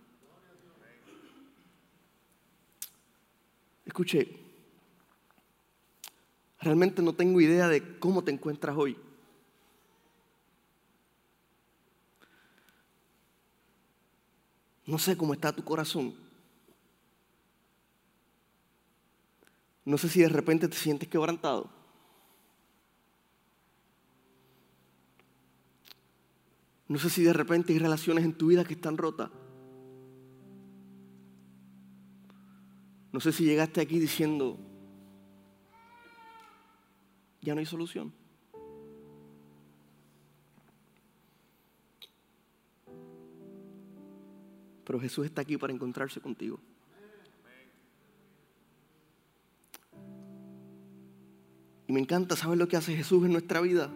Escuche, 3.85 4.39
realmente 6.61 7.01
no 7.01 7.11
tengo 7.11 7.41
idea 7.41 7.67
de 7.67 7.99
cómo 7.99 8.23
te 8.23 8.31
encuentras 8.31 8.77
hoy. 8.77 8.95
No 14.85 14.97
sé 14.97 15.17
cómo 15.17 15.33
está 15.33 15.53
tu 15.53 15.65
corazón. 15.65 16.24
No 19.85 19.97
sé 19.99 20.09
si 20.09 20.21
de 20.21 20.29
repente 20.29 20.67
te 20.67 20.75
sientes 20.75 21.07
quebrantado. 21.07 21.69
No 26.87 26.97
sé 26.99 27.09
si 27.09 27.23
de 27.23 27.33
repente 27.33 27.73
hay 27.73 27.79
relaciones 27.79 28.25
en 28.25 28.33
tu 28.33 28.47
vida 28.47 28.65
que 28.65 28.73
están 28.73 28.97
rotas. 28.97 29.29
No 33.11 33.19
sé 33.19 33.31
si 33.31 33.45
llegaste 33.45 33.79
aquí 33.79 33.99
diciendo, 33.99 34.59
ya 37.41 37.53
no 37.53 37.59
hay 37.59 37.65
solución. 37.65 38.11
Pero 44.83 44.99
Jesús 44.99 45.25
está 45.25 45.41
aquí 45.41 45.57
para 45.57 45.73
encontrarse 45.73 46.19
contigo. 46.19 46.59
Me 51.95 52.01
encanta 52.01 52.35
saber 52.35 52.57
lo 52.57 52.67
que 52.67 52.75
hace 52.75 52.93
Jesús 52.93 53.23
en 53.23 53.31
nuestra 53.31 53.61
vida. 53.61 53.89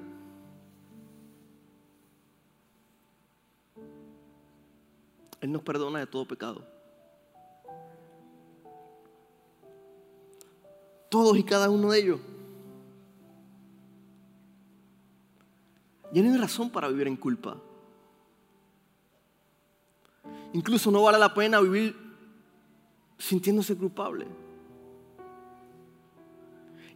Él 5.41 5.51
nos 5.51 5.61
perdona 5.63 5.99
de 5.99 6.07
todo 6.07 6.25
pecado. 6.25 6.65
Todos 11.09 11.37
y 11.37 11.43
cada 11.43 11.69
uno 11.69 11.91
de 11.91 11.99
ellos. 11.99 12.21
Ya 16.13 16.23
no 16.23 16.31
hay 16.31 16.37
razón 16.37 16.69
para 16.69 16.87
vivir 16.87 17.07
en 17.07 17.17
culpa. 17.17 17.57
Incluso 20.53 20.89
no 20.89 21.03
vale 21.03 21.19
la 21.19 21.33
pena 21.33 21.59
vivir 21.59 21.97
sintiéndose 23.17 23.75
culpable. 23.75 24.25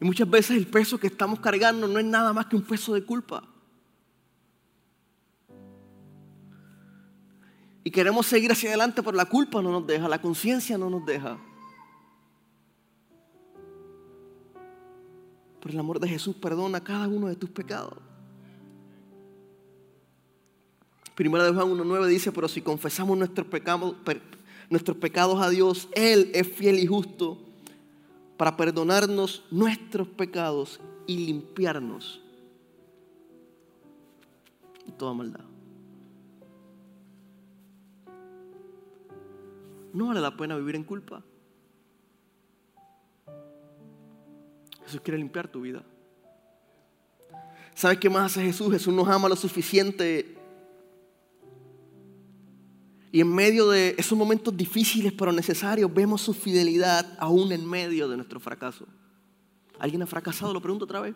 Y 0.04 0.06
muchas 0.06 0.30
veces 0.30 0.58
el 0.58 0.68
peso 0.68 1.00
que 1.00 1.08
estamos 1.08 1.40
cargando 1.40 1.88
no 1.88 1.98
es 1.98 2.04
nada 2.04 2.34
más 2.34 2.48
que 2.48 2.58
un 2.58 2.62
peso 2.62 2.94
de 2.94 3.06
culpa. 3.06 3.42
Y 7.86 7.90
queremos 7.90 8.26
seguir 8.26 8.52
hacia 8.52 8.68
adelante, 8.68 9.02
pero 9.02 9.16
la 9.16 9.24
culpa 9.24 9.62
no 9.62 9.72
nos 9.72 9.88
deja, 9.88 10.10
la 10.10 10.20
conciencia 10.20 10.78
no 10.78 10.90
nos 10.90 11.06
deja. 11.06 11.38
Por 15.62 15.72
el 15.72 15.80
amor 15.80 16.02
de 16.02 16.10
Jesús 16.10 16.36
perdona 16.36 16.84
cada 16.84 17.08
uno 17.08 17.30
de 17.30 17.38
tus 17.38 17.52
pecados. 17.52 17.94
Primera 21.16 21.46
de 21.46 21.54
Juan 21.54 21.70
1.9 21.70 22.08
dice, 22.08 22.34
pero 22.34 22.50
si 22.50 22.62
confesamos 22.62 23.18
nuestros 23.18 23.48
pecados, 23.48 23.96
nuestros 24.70 24.98
pecados 24.98 25.42
a 25.42 25.50
Dios, 25.50 25.88
Él 25.94 26.30
es 26.34 26.46
fiel 26.46 26.80
y 26.80 26.88
justo 26.88 27.53
para 28.38 28.56
perdonarnos 28.58 29.44
nuestros 29.52 30.08
pecados 30.08 30.80
y 31.06 31.26
limpiarnos 31.26 32.22
de 34.86 34.92
toda 34.94 35.14
maldad. 35.14 35.46
No 39.94 40.08
vale 40.08 40.22
la 40.22 40.36
pena 40.36 40.56
vivir 40.56 40.76
en 40.76 40.84
culpa. 40.84 41.24
Jesús 44.86 45.02
quiere 45.02 45.18
limpiar 45.18 45.48
tu 45.48 45.62
vida. 45.62 45.84
¿Sabes 47.76 48.00
qué 48.00 48.10
más 48.10 48.32
hace 48.32 48.44
Jesús? 48.44 48.72
Jesús 48.72 48.94
nos 48.94 49.08
ama 49.08 49.30
lo 49.30 49.36
suficiente 49.36 50.43
y 53.14 53.22
en 53.22 53.32
medio 53.32 53.70
de 53.70 53.94
esos 54.00 54.18
momentos 54.18 54.58
difíciles 54.58 55.14
pero 55.14 55.32
necesarios, 55.32 55.94
vemos 55.94 56.20
su 56.20 56.34
fidelidad 56.34 57.16
aún 57.20 57.52
en 57.52 57.70
medio 57.70 58.10
de 58.10 58.16
nuestro 58.16 58.40
fracaso. 58.40 58.88
¿Alguien 59.78 60.02
ha 60.02 60.08
fracasado? 60.08 60.52
Lo 60.52 60.60
pregunto 60.60 60.86
otra 60.86 61.00
vez. 61.00 61.14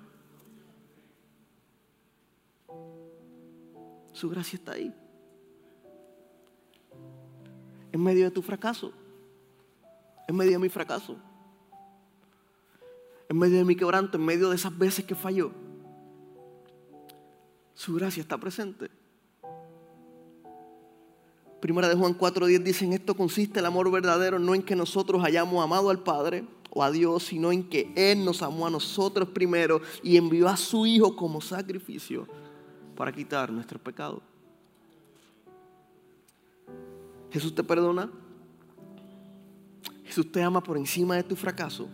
Su 4.13 4.29
gracia 4.29 4.57
está 4.57 4.73
ahí. 4.73 4.93
En 7.91 8.03
medio 8.03 8.25
de 8.25 8.31
tu 8.31 8.43
fracaso. 8.43 8.93
En 10.27 10.35
medio 10.35 10.51
de 10.51 10.59
mi 10.59 10.69
fracaso. 10.69 11.17
En 13.27 13.39
medio 13.39 13.57
de 13.57 13.65
mi 13.65 13.75
quebranto. 13.75 14.19
En 14.19 14.23
medio 14.23 14.51
de 14.51 14.55
esas 14.55 14.77
veces 14.77 15.03
que 15.03 15.15
falló. 15.15 15.51
Su 17.73 17.95
gracia 17.95 18.21
está 18.21 18.37
presente. 18.37 18.91
Primera 21.59 21.89
de 21.89 21.95
Juan 21.95 22.17
4:10 22.17 22.63
dice, 22.63 22.85
en 22.85 22.93
esto 22.93 23.15
consiste 23.15 23.59
el 23.59 23.65
amor 23.65 23.89
verdadero, 23.91 24.37
no 24.37 24.53
en 24.53 24.61
que 24.61 24.75
nosotros 24.75 25.23
hayamos 25.23 25.63
amado 25.63 25.89
al 25.89 25.99
Padre 25.99 26.45
o 26.69 26.83
a 26.83 26.91
Dios, 26.91 27.23
sino 27.23 27.51
en 27.51 27.67
que 27.67 27.91
Él 27.95 28.23
nos 28.23 28.43
amó 28.43 28.67
a 28.67 28.69
nosotros 28.69 29.29
primero 29.29 29.81
y 30.03 30.17
envió 30.17 30.47
a 30.47 30.57
su 30.57 30.85
Hijo 30.85 31.15
como 31.15 31.41
sacrificio 31.41 32.27
para 32.95 33.11
quitar 33.11 33.51
nuestro 33.51 33.79
pecado. 33.79 34.21
Jesús 37.31 37.53
te 37.53 37.63
perdona. 37.63 38.09
Jesús 40.05 40.31
te 40.31 40.41
ama 40.41 40.61
por 40.61 40.77
encima 40.77 41.15
de 41.15 41.23
tu 41.23 41.35
fracaso. 41.35 41.87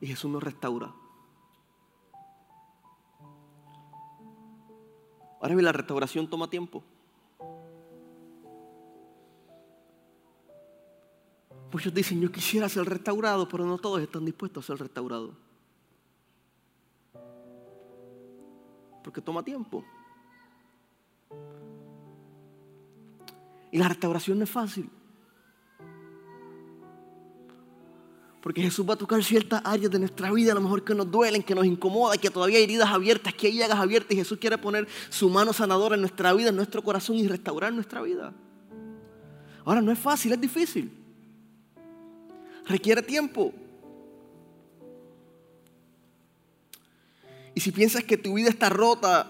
Y 0.00 0.06
Jesús 0.06 0.30
nos 0.30 0.42
restaura. 0.42 0.94
Ahora 5.40 5.54
bien, 5.54 5.64
la 5.64 5.72
restauración 5.72 6.28
toma 6.28 6.50
tiempo. 6.50 6.84
Muchos 11.72 11.94
dicen, 11.94 12.20
yo 12.20 12.30
quisiera 12.30 12.68
ser 12.68 12.84
restaurado, 12.84 13.48
pero 13.48 13.64
no 13.64 13.78
todos 13.78 14.02
están 14.02 14.24
dispuestos 14.24 14.64
a 14.64 14.66
ser 14.66 14.82
restaurados. 14.82 15.34
Porque 19.02 19.20
toma 19.22 19.42
tiempo. 19.42 19.84
Y 23.72 23.78
la 23.78 23.88
restauración 23.88 24.38
no 24.38 24.44
es 24.44 24.50
fácil. 24.50 24.90
Porque 28.42 28.62
Jesús 28.62 28.88
va 28.88 28.94
a 28.94 28.96
tocar 28.96 29.22
ciertas 29.22 29.60
áreas 29.64 29.90
de 29.90 29.98
nuestra 29.98 30.32
vida, 30.32 30.52
a 30.52 30.54
lo 30.54 30.62
mejor 30.62 30.82
que 30.82 30.94
nos 30.94 31.10
duelen, 31.10 31.42
que 31.42 31.54
nos 31.54 31.66
incomodan, 31.66 32.18
que 32.18 32.30
todavía 32.30 32.56
hay 32.56 32.64
heridas 32.64 32.88
abiertas, 32.88 33.34
que 33.34 33.48
hay 33.48 33.58
llagas 33.58 33.78
abiertas. 33.78 34.12
Y 34.12 34.16
Jesús 34.16 34.38
quiere 34.38 34.56
poner 34.56 34.88
su 35.10 35.28
mano 35.28 35.52
sanadora 35.52 35.94
en 35.94 36.00
nuestra 36.00 36.32
vida, 36.32 36.48
en 36.48 36.56
nuestro 36.56 36.82
corazón 36.82 37.16
y 37.16 37.28
restaurar 37.28 37.72
nuestra 37.72 38.00
vida. 38.00 38.32
Ahora 39.64 39.82
no 39.82 39.92
es 39.92 39.98
fácil, 39.98 40.32
es 40.32 40.40
difícil. 40.40 40.90
Requiere 42.66 43.02
tiempo. 43.02 43.52
Y 47.54 47.60
si 47.60 47.72
piensas 47.72 48.04
que 48.04 48.16
tu 48.16 48.34
vida 48.34 48.48
está 48.48 48.70
rota, 48.70 49.26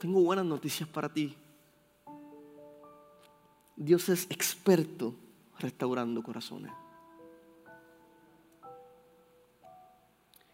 tengo 0.00 0.22
buenas 0.22 0.46
noticias 0.46 0.88
para 0.88 1.12
ti. 1.12 1.36
Dios 3.76 4.08
es 4.08 4.26
experto 4.30 5.14
restaurando 5.58 6.22
corazones. 6.22 6.72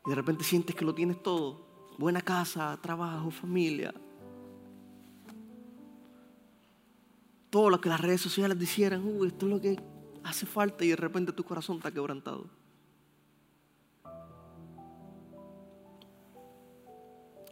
Y 0.05 0.11
de 0.11 0.17
repente 0.17 0.43
sientes 0.43 0.75
que 0.75 0.85
lo 0.85 0.95
tienes 0.95 1.23
todo. 1.23 1.65
Buena 1.99 2.21
casa, 2.21 2.77
trabajo, 2.83 3.31
familia. 3.31 3.95
Todo 7.51 7.71
lo 7.71 7.81
que 7.81 7.89
las 7.89 8.01
redes 8.01 8.21
sociales 8.21 8.59
dijeran, 8.59 9.05
uy, 9.05 9.29
esto 9.29 9.47
es 9.47 9.53
lo 9.53 9.61
que 9.61 9.81
hace 10.25 10.45
falta 10.45 10.85
y 10.85 10.89
de 10.89 10.97
repente 10.97 11.33
tu 11.33 11.45
corazón 11.45 11.77
está 11.77 11.93
quebrantado. 11.93 12.47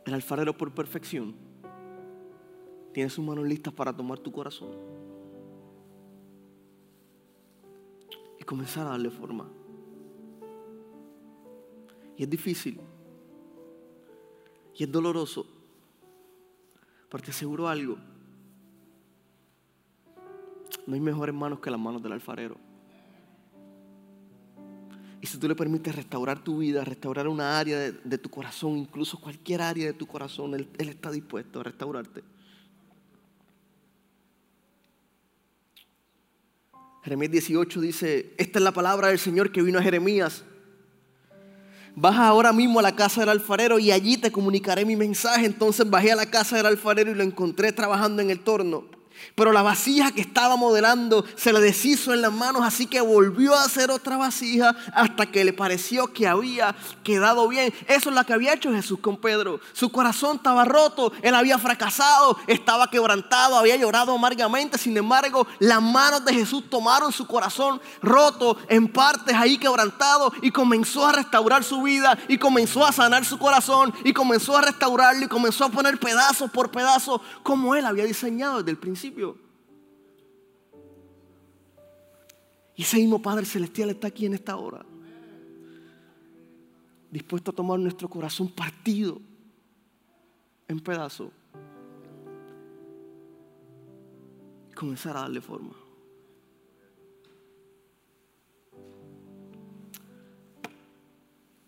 El 0.04 0.14
alfarero 0.14 0.56
por 0.56 0.74
perfección 0.74 1.37
tiene 2.92 3.11
sus 3.11 3.24
manos 3.24 3.46
listas 3.46 3.72
para 3.72 3.96
tomar 3.96 4.18
tu 4.18 4.33
corazón 4.33 4.70
comenzar 8.50 8.84
a 8.84 8.90
darle 8.90 9.10
forma. 9.10 9.48
Y 12.16 12.24
es 12.24 12.28
difícil. 12.28 12.80
Y 14.74 14.82
es 14.82 14.90
doloroso. 14.90 15.46
Pero 17.08 17.22
te 17.22 17.30
aseguro 17.30 17.68
algo. 17.68 17.96
No 20.84 20.94
hay 20.94 21.00
mejores 21.00 21.32
manos 21.32 21.60
que 21.60 21.70
las 21.70 21.78
manos 21.78 22.02
del 22.02 22.10
alfarero. 22.10 22.56
Y 25.20 25.26
si 25.28 25.38
tú 25.38 25.46
le 25.46 25.54
permites 25.54 25.94
restaurar 25.94 26.42
tu 26.42 26.58
vida, 26.58 26.82
restaurar 26.82 27.28
una 27.28 27.56
área 27.56 27.78
de, 27.78 28.18
tu 28.18 28.30
corazón, 28.30 28.78
incluso 28.78 29.20
cualquier 29.20 29.62
área 29.62 29.86
de 29.86 29.92
tu 29.92 30.08
corazón, 30.08 30.54
él, 30.54 30.68
él 30.76 30.88
está 30.88 31.12
dispuesto 31.12 31.60
a 31.60 31.62
restaurarte. 31.62 32.24
Jeremías 37.02 37.32
18 37.32 37.80
dice, 37.80 38.34
esta 38.36 38.58
es 38.58 38.62
la 38.62 38.72
palabra 38.72 39.08
del 39.08 39.18
Señor 39.18 39.52
que 39.52 39.62
vino 39.62 39.78
a 39.78 39.82
Jeremías. 39.82 40.44
Baja 41.96 42.26
ahora 42.26 42.52
mismo 42.52 42.78
a 42.78 42.82
la 42.82 42.94
casa 42.94 43.20
del 43.20 43.30
alfarero 43.30 43.78
y 43.78 43.90
allí 43.90 44.16
te 44.16 44.30
comunicaré 44.30 44.84
mi 44.84 44.96
mensaje. 44.96 45.46
Entonces 45.46 45.88
bajé 45.88 46.12
a 46.12 46.16
la 46.16 46.26
casa 46.26 46.56
del 46.56 46.66
alfarero 46.66 47.10
y 47.10 47.14
lo 47.14 47.22
encontré 47.22 47.72
trabajando 47.72 48.22
en 48.22 48.30
el 48.30 48.40
torno. 48.40 48.84
Pero 49.35 49.52
la 49.52 49.62
vasija 49.62 50.12
que 50.12 50.20
estaba 50.20 50.56
modelando 50.56 51.24
se 51.37 51.52
le 51.52 51.61
deshizo 51.61 52.12
en 52.12 52.22
las 52.22 52.33
manos, 52.33 52.62
así 52.64 52.87
que 52.87 53.00
volvió 53.00 53.54
a 53.54 53.64
hacer 53.64 53.90
otra 53.90 54.16
vasija 54.16 54.76
hasta 54.94 55.26
que 55.26 55.44
le 55.44 55.52
pareció 55.52 56.12
que 56.12 56.26
había 56.26 56.74
quedado 57.04 57.48
bien. 57.48 57.72
Eso 57.88 58.11
es 58.11 58.14
lo 58.14 58.24
que 58.24 58.33
había 58.33 58.54
hecho 58.54 58.72
Jesús 58.72 58.98
con 59.00 59.16
Pedro. 59.16 59.61
Su 59.72 59.90
corazón 59.90 60.37
estaba 60.37 60.64
roto, 60.64 61.12
él 61.22 61.35
había 61.35 61.59
fracasado, 61.59 62.37
estaba 62.46 62.90
quebrantado, 62.90 63.56
había 63.56 63.76
llorado 63.76 64.14
amargamente. 64.14 64.78
Sin 64.78 64.96
embargo, 64.96 65.46
las 65.59 65.83
manos 65.83 66.24
de 66.24 66.35
Jesús 66.35 66.68
tomaron 66.68 67.12
su 67.12 67.26
corazón 67.26 67.80
roto 68.02 68.56
en 68.68 68.88
partes 68.88 69.35
ahí 69.35 69.59
quebrantado 69.59 70.33
y 70.42 70.50
comenzó 70.50 71.06
a 71.06 71.12
restaurar 71.12 71.64
su 71.64 71.83
vida 71.83 72.18
y 72.28 72.38
comenzó 72.38 72.85
a 72.85 72.92
sanar 72.92 73.24
su 73.24 73.38
corazón 73.38 73.92
y 74.04 74.12
comenzó 74.12 74.56
a 74.56 74.62
restaurarlo 74.62 75.24
y 75.24 75.28
comenzó 75.28 75.64
a 75.64 75.68
poner 75.68 75.98
pedazo 75.98 76.48
por 76.48 76.70
pedazo 76.70 77.20
como 77.42 77.74
él 77.74 77.85
había 77.85 78.04
diseñado 78.04 78.59
desde 78.59 78.70
el 78.70 78.78
principio. 78.78 79.10
Y 82.77 82.83
ese 82.83 82.96
mismo 82.96 83.20
Padre 83.20 83.44
Celestial 83.44 83.90
está 83.90 84.09
aquí 84.09 84.27
en 84.27 84.35
esta 84.35 84.57
hora. 84.57 84.85
Dispuesto 87.11 87.51
a 87.51 87.55
tomar 87.55 87.79
nuestro 87.79 88.09
corazón 88.09 88.49
partido 88.49 89.20
en 90.66 90.81
pedazos. 90.81 91.31
Y 94.70 94.73
comenzar 94.73 95.16
a 95.16 95.20
darle 95.20 95.40
forma. 95.40 95.75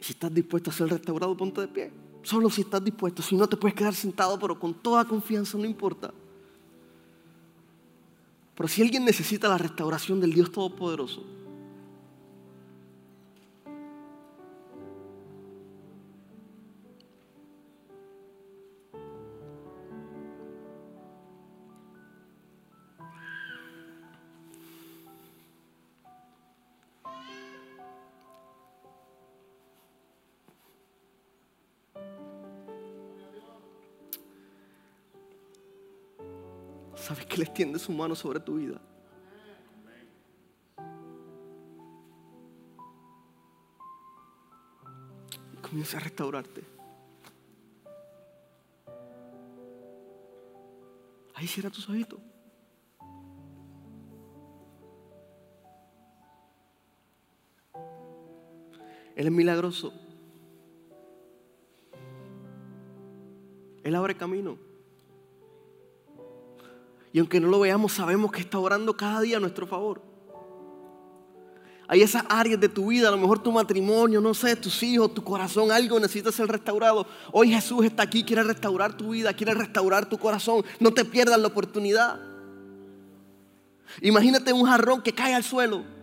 Si 0.00 0.12
estás 0.12 0.32
dispuesto 0.32 0.70
a 0.70 0.72
ser 0.72 0.88
restaurado, 0.88 1.36
ponte 1.36 1.60
de 1.60 1.68
pie. 1.68 1.92
Solo 2.22 2.48
si 2.48 2.62
estás 2.62 2.82
dispuesto. 2.82 3.22
Si 3.22 3.36
no, 3.36 3.48
te 3.48 3.56
puedes 3.56 3.74
quedar 3.74 3.94
sentado, 3.94 4.38
pero 4.38 4.58
con 4.58 4.74
toda 4.74 5.04
confianza, 5.04 5.58
no 5.58 5.64
importa. 5.64 6.12
Pero 8.54 8.68
si 8.68 8.82
alguien 8.82 9.04
necesita 9.04 9.48
la 9.48 9.58
restauración 9.58 10.20
del 10.20 10.34
Dios 10.34 10.52
Todopoderoso, 10.52 11.24
extiende 37.62 37.78
su 37.78 37.92
mano 37.92 38.16
sobre 38.16 38.40
tu 38.40 38.56
vida. 38.56 38.80
Comienza 45.62 45.96
a 45.96 46.00
restaurarte. 46.00 46.64
Ahí 51.34 51.46
cierra 51.46 51.70
tus 51.70 51.88
ojitos. 51.88 52.18
Él 59.14 59.26
es 59.26 59.32
milagroso. 59.32 59.92
Él 63.84 63.94
abre 63.94 64.16
camino. 64.16 64.71
Y 67.12 67.18
aunque 67.18 67.40
no 67.40 67.48
lo 67.48 67.60
veamos, 67.60 67.92
sabemos 67.92 68.32
que 68.32 68.40
está 68.40 68.58
orando 68.58 68.96
cada 68.96 69.20
día 69.20 69.36
a 69.36 69.40
nuestro 69.40 69.66
favor. 69.66 70.00
Hay 71.88 72.00
esas 72.00 72.24
áreas 72.28 72.58
de 72.58 72.68
tu 72.70 72.86
vida, 72.86 73.08
a 73.08 73.10
lo 73.10 73.18
mejor 73.18 73.42
tu 73.42 73.52
matrimonio, 73.52 74.20
no 74.20 74.32
sé, 74.32 74.56
tus 74.56 74.82
hijos, 74.82 75.12
tu 75.12 75.22
corazón, 75.22 75.70
algo 75.70 76.00
necesita 76.00 76.32
ser 76.32 76.46
restaurado. 76.46 77.06
Hoy 77.32 77.50
Jesús 77.50 77.84
está 77.84 78.04
aquí, 78.04 78.24
quiere 78.24 78.42
restaurar 78.42 78.96
tu 78.96 79.10
vida, 79.10 79.34
quiere 79.34 79.52
restaurar 79.52 80.08
tu 80.08 80.16
corazón. 80.16 80.64
No 80.80 80.92
te 80.92 81.04
pierdas 81.04 81.38
la 81.38 81.48
oportunidad. 81.48 82.18
Imagínate 84.00 84.54
un 84.54 84.64
jarrón 84.64 85.02
que 85.02 85.12
cae 85.12 85.34
al 85.34 85.44
suelo 85.44 86.01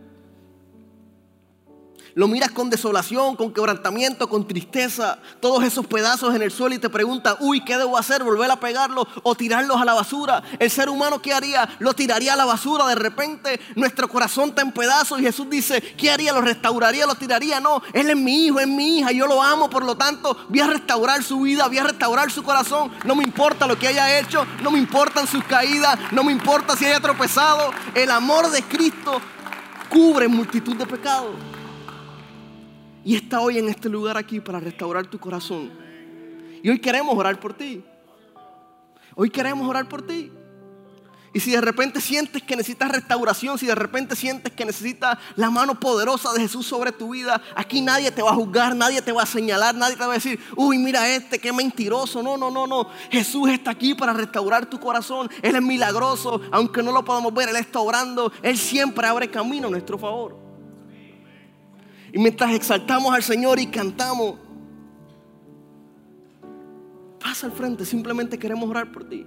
lo 2.15 2.27
miras 2.27 2.51
con 2.51 2.69
desolación, 2.69 3.35
con 3.35 3.53
quebrantamiento, 3.53 4.29
con 4.29 4.47
tristeza, 4.47 5.19
todos 5.39 5.63
esos 5.63 5.87
pedazos 5.87 6.35
en 6.35 6.41
el 6.41 6.51
suelo 6.51 6.75
y 6.75 6.79
te 6.79 6.89
preguntas, 6.89 7.37
uy, 7.39 7.63
¿qué 7.63 7.77
debo 7.77 7.97
hacer? 7.97 8.23
¿Volver 8.23 8.51
a 8.51 8.59
pegarlos 8.59 9.07
o 9.23 9.35
tirarlos 9.35 9.81
a 9.81 9.85
la 9.85 9.93
basura? 9.93 10.43
El 10.59 10.69
ser 10.69 10.89
humano, 10.89 11.21
¿qué 11.21 11.33
haría? 11.33 11.69
Lo 11.79 11.93
tiraría 11.93 12.33
a 12.33 12.35
la 12.35 12.45
basura. 12.45 12.85
De 12.87 12.95
repente 12.95 13.59
nuestro 13.75 14.07
corazón 14.07 14.49
está 14.49 14.61
en 14.61 14.71
pedazos 14.71 15.19
y 15.19 15.23
Jesús 15.23 15.49
dice, 15.49 15.81
¿qué 15.81 16.11
haría? 16.11 16.33
¿Lo 16.33 16.41
restauraría? 16.41 17.05
¿Lo 17.05 17.15
tiraría? 17.15 17.59
No, 17.59 17.81
Él 17.93 18.09
es 18.09 18.17
mi 18.17 18.45
hijo, 18.45 18.59
es 18.59 18.67
mi 18.67 18.99
hija, 18.99 19.11
yo 19.11 19.27
lo 19.27 19.41
amo, 19.41 19.69
por 19.69 19.83
lo 19.85 19.95
tanto 19.95 20.37
voy 20.49 20.59
a 20.59 20.67
restaurar 20.67 21.23
su 21.23 21.41
vida, 21.41 21.67
voy 21.67 21.77
a 21.77 21.83
restaurar 21.83 22.31
su 22.31 22.43
corazón. 22.43 22.91
No 23.05 23.15
me 23.15 23.23
importa 23.23 23.67
lo 23.67 23.77
que 23.77 23.87
haya 23.87 24.19
hecho, 24.19 24.45
no 24.61 24.71
me 24.71 24.79
importan 24.79 25.27
sus 25.27 25.43
caídas, 25.43 25.97
no 26.11 26.23
me 26.23 26.31
importa 26.31 26.75
si 26.75 26.85
haya 26.85 26.99
tropezado. 26.99 27.71
El 27.93 28.11
amor 28.11 28.49
de 28.49 28.61
Cristo 28.63 29.21
cubre 29.89 30.27
multitud 30.27 30.75
de 30.75 30.85
pecados. 30.85 31.48
Y 33.09 33.15
está 33.15 33.41
hoy 33.41 33.57
en 33.57 33.67
este 33.69 33.89
lugar 33.89 34.17
aquí 34.17 34.39
para 34.39 34.59
restaurar 34.59 35.07
tu 35.07 35.17
corazón. 35.17 35.71
Y 36.61 36.69
hoy 36.69 36.77
queremos 36.77 37.17
orar 37.17 37.39
por 37.39 37.55
ti. 37.55 37.83
Hoy 39.15 39.31
queremos 39.31 39.67
orar 39.67 39.89
por 39.89 40.03
ti. 40.03 40.31
Y 41.33 41.39
si 41.39 41.49
de 41.49 41.59
repente 41.59 42.01
sientes 42.01 42.43
que 42.43 42.55
necesitas 42.55 42.91
restauración, 42.91 43.57
si 43.57 43.65
de 43.65 43.73
repente 43.73 44.15
sientes 44.15 44.53
que 44.53 44.63
necesitas 44.63 45.17
la 45.35 45.49
mano 45.49 45.79
poderosa 45.79 46.31
de 46.33 46.41
Jesús 46.41 46.67
sobre 46.67 46.91
tu 46.91 47.09
vida, 47.09 47.41
aquí 47.55 47.81
nadie 47.81 48.11
te 48.11 48.21
va 48.21 48.29
a 48.29 48.35
juzgar, 48.35 48.75
nadie 48.75 49.01
te 49.01 49.11
va 49.11 49.23
a 49.23 49.25
señalar, 49.25 49.73
nadie 49.73 49.95
te 49.95 50.05
va 50.05 50.11
a 50.11 50.13
decir, 50.13 50.39
uy, 50.55 50.77
mira 50.77 51.09
este, 51.09 51.39
qué 51.39 51.51
mentiroso. 51.51 52.21
No, 52.21 52.37
no, 52.37 52.51
no, 52.51 52.67
no. 52.67 52.89
Jesús 53.09 53.49
está 53.49 53.71
aquí 53.71 53.95
para 53.95 54.13
restaurar 54.13 54.67
tu 54.67 54.79
corazón. 54.79 55.31
Él 55.41 55.55
es 55.55 55.63
milagroso, 55.63 56.41
aunque 56.51 56.83
no 56.83 56.91
lo 56.91 57.03
podamos 57.03 57.33
ver, 57.33 57.49
Él 57.49 57.55
está 57.55 57.79
orando. 57.79 58.31
Él 58.43 58.55
siempre 58.55 59.07
abre 59.07 59.31
camino 59.31 59.67
a 59.67 59.71
nuestro 59.71 59.97
favor. 59.97 60.48
Y 62.11 62.19
mientras 62.19 62.53
exaltamos 62.53 63.13
al 63.13 63.23
Señor 63.23 63.59
y 63.59 63.67
cantamos, 63.67 64.35
pasa 67.19 67.45
al 67.45 67.51
frente, 67.51 67.85
simplemente 67.85 68.39
queremos 68.39 68.69
orar 68.69 68.91
por 68.91 69.07
ti. 69.07 69.25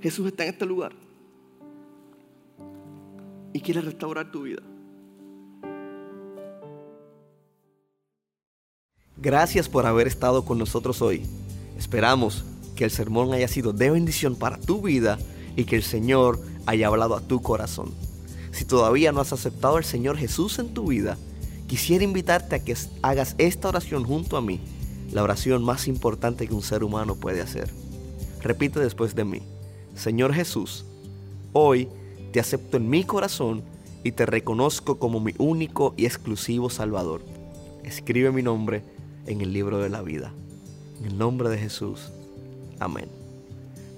Jesús 0.00 0.26
está 0.26 0.44
en 0.44 0.50
este 0.50 0.64
lugar 0.64 0.92
y 3.52 3.60
quiere 3.60 3.80
restaurar 3.80 4.30
tu 4.30 4.42
vida. 4.42 4.62
Gracias 9.16 9.68
por 9.68 9.86
haber 9.86 10.06
estado 10.06 10.44
con 10.44 10.58
nosotros 10.58 11.00
hoy. 11.02 11.22
Esperamos 11.78 12.44
que 12.76 12.84
el 12.84 12.90
sermón 12.90 13.32
haya 13.32 13.48
sido 13.48 13.72
de 13.72 13.90
bendición 13.90 14.36
para 14.36 14.58
tu 14.58 14.82
vida 14.82 15.18
y 15.56 15.64
que 15.64 15.76
el 15.76 15.82
Señor 15.82 16.38
haya 16.66 16.86
hablado 16.86 17.16
a 17.16 17.22
tu 17.22 17.40
corazón. 17.40 18.05
Si 18.56 18.64
todavía 18.64 19.12
no 19.12 19.20
has 19.20 19.34
aceptado 19.34 19.76
al 19.76 19.84
Señor 19.84 20.16
Jesús 20.16 20.58
en 20.58 20.72
tu 20.72 20.86
vida, 20.86 21.18
quisiera 21.66 22.04
invitarte 22.04 22.56
a 22.56 22.64
que 22.64 22.74
hagas 23.02 23.34
esta 23.36 23.68
oración 23.68 24.02
junto 24.02 24.38
a 24.38 24.40
mí, 24.40 24.60
la 25.12 25.22
oración 25.22 25.62
más 25.62 25.86
importante 25.88 26.48
que 26.48 26.54
un 26.54 26.62
ser 26.62 26.82
humano 26.82 27.16
puede 27.16 27.42
hacer. 27.42 27.70
Repite 28.40 28.80
después 28.80 29.14
de 29.14 29.26
mí, 29.26 29.42
Señor 29.94 30.32
Jesús, 30.32 30.86
hoy 31.52 31.90
te 32.32 32.40
acepto 32.40 32.78
en 32.78 32.88
mi 32.88 33.04
corazón 33.04 33.62
y 34.02 34.12
te 34.12 34.24
reconozco 34.24 34.98
como 34.98 35.20
mi 35.20 35.34
único 35.36 35.92
y 35.98 36.06
exclusivo 36.06 36.70
Salvador. 36.70 37.20
Escribe 37.84 38.32
mi 38.32 38.42
nombre 38.42 38.82
en 39.26 39.42
el 39.42 39.52
libro 39.52 39.80
de 39.80 39.90
la 39.90 40.00
vida. 40.00 40.32
En 41.00 41.04
el 41.04 41.18
nombre 41.18 41.50
de 41.50 41.58
Jesús. 41.58 42.10
Amén. 42.80 43.10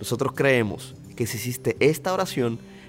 Nosotros 0.00 0.32
creemos 0.34 0.96
que 1.14 1.28
si 1.28 1.36
hiciste 1.36 1.76
esta 1.78 2.12
oración, 2.12 2.58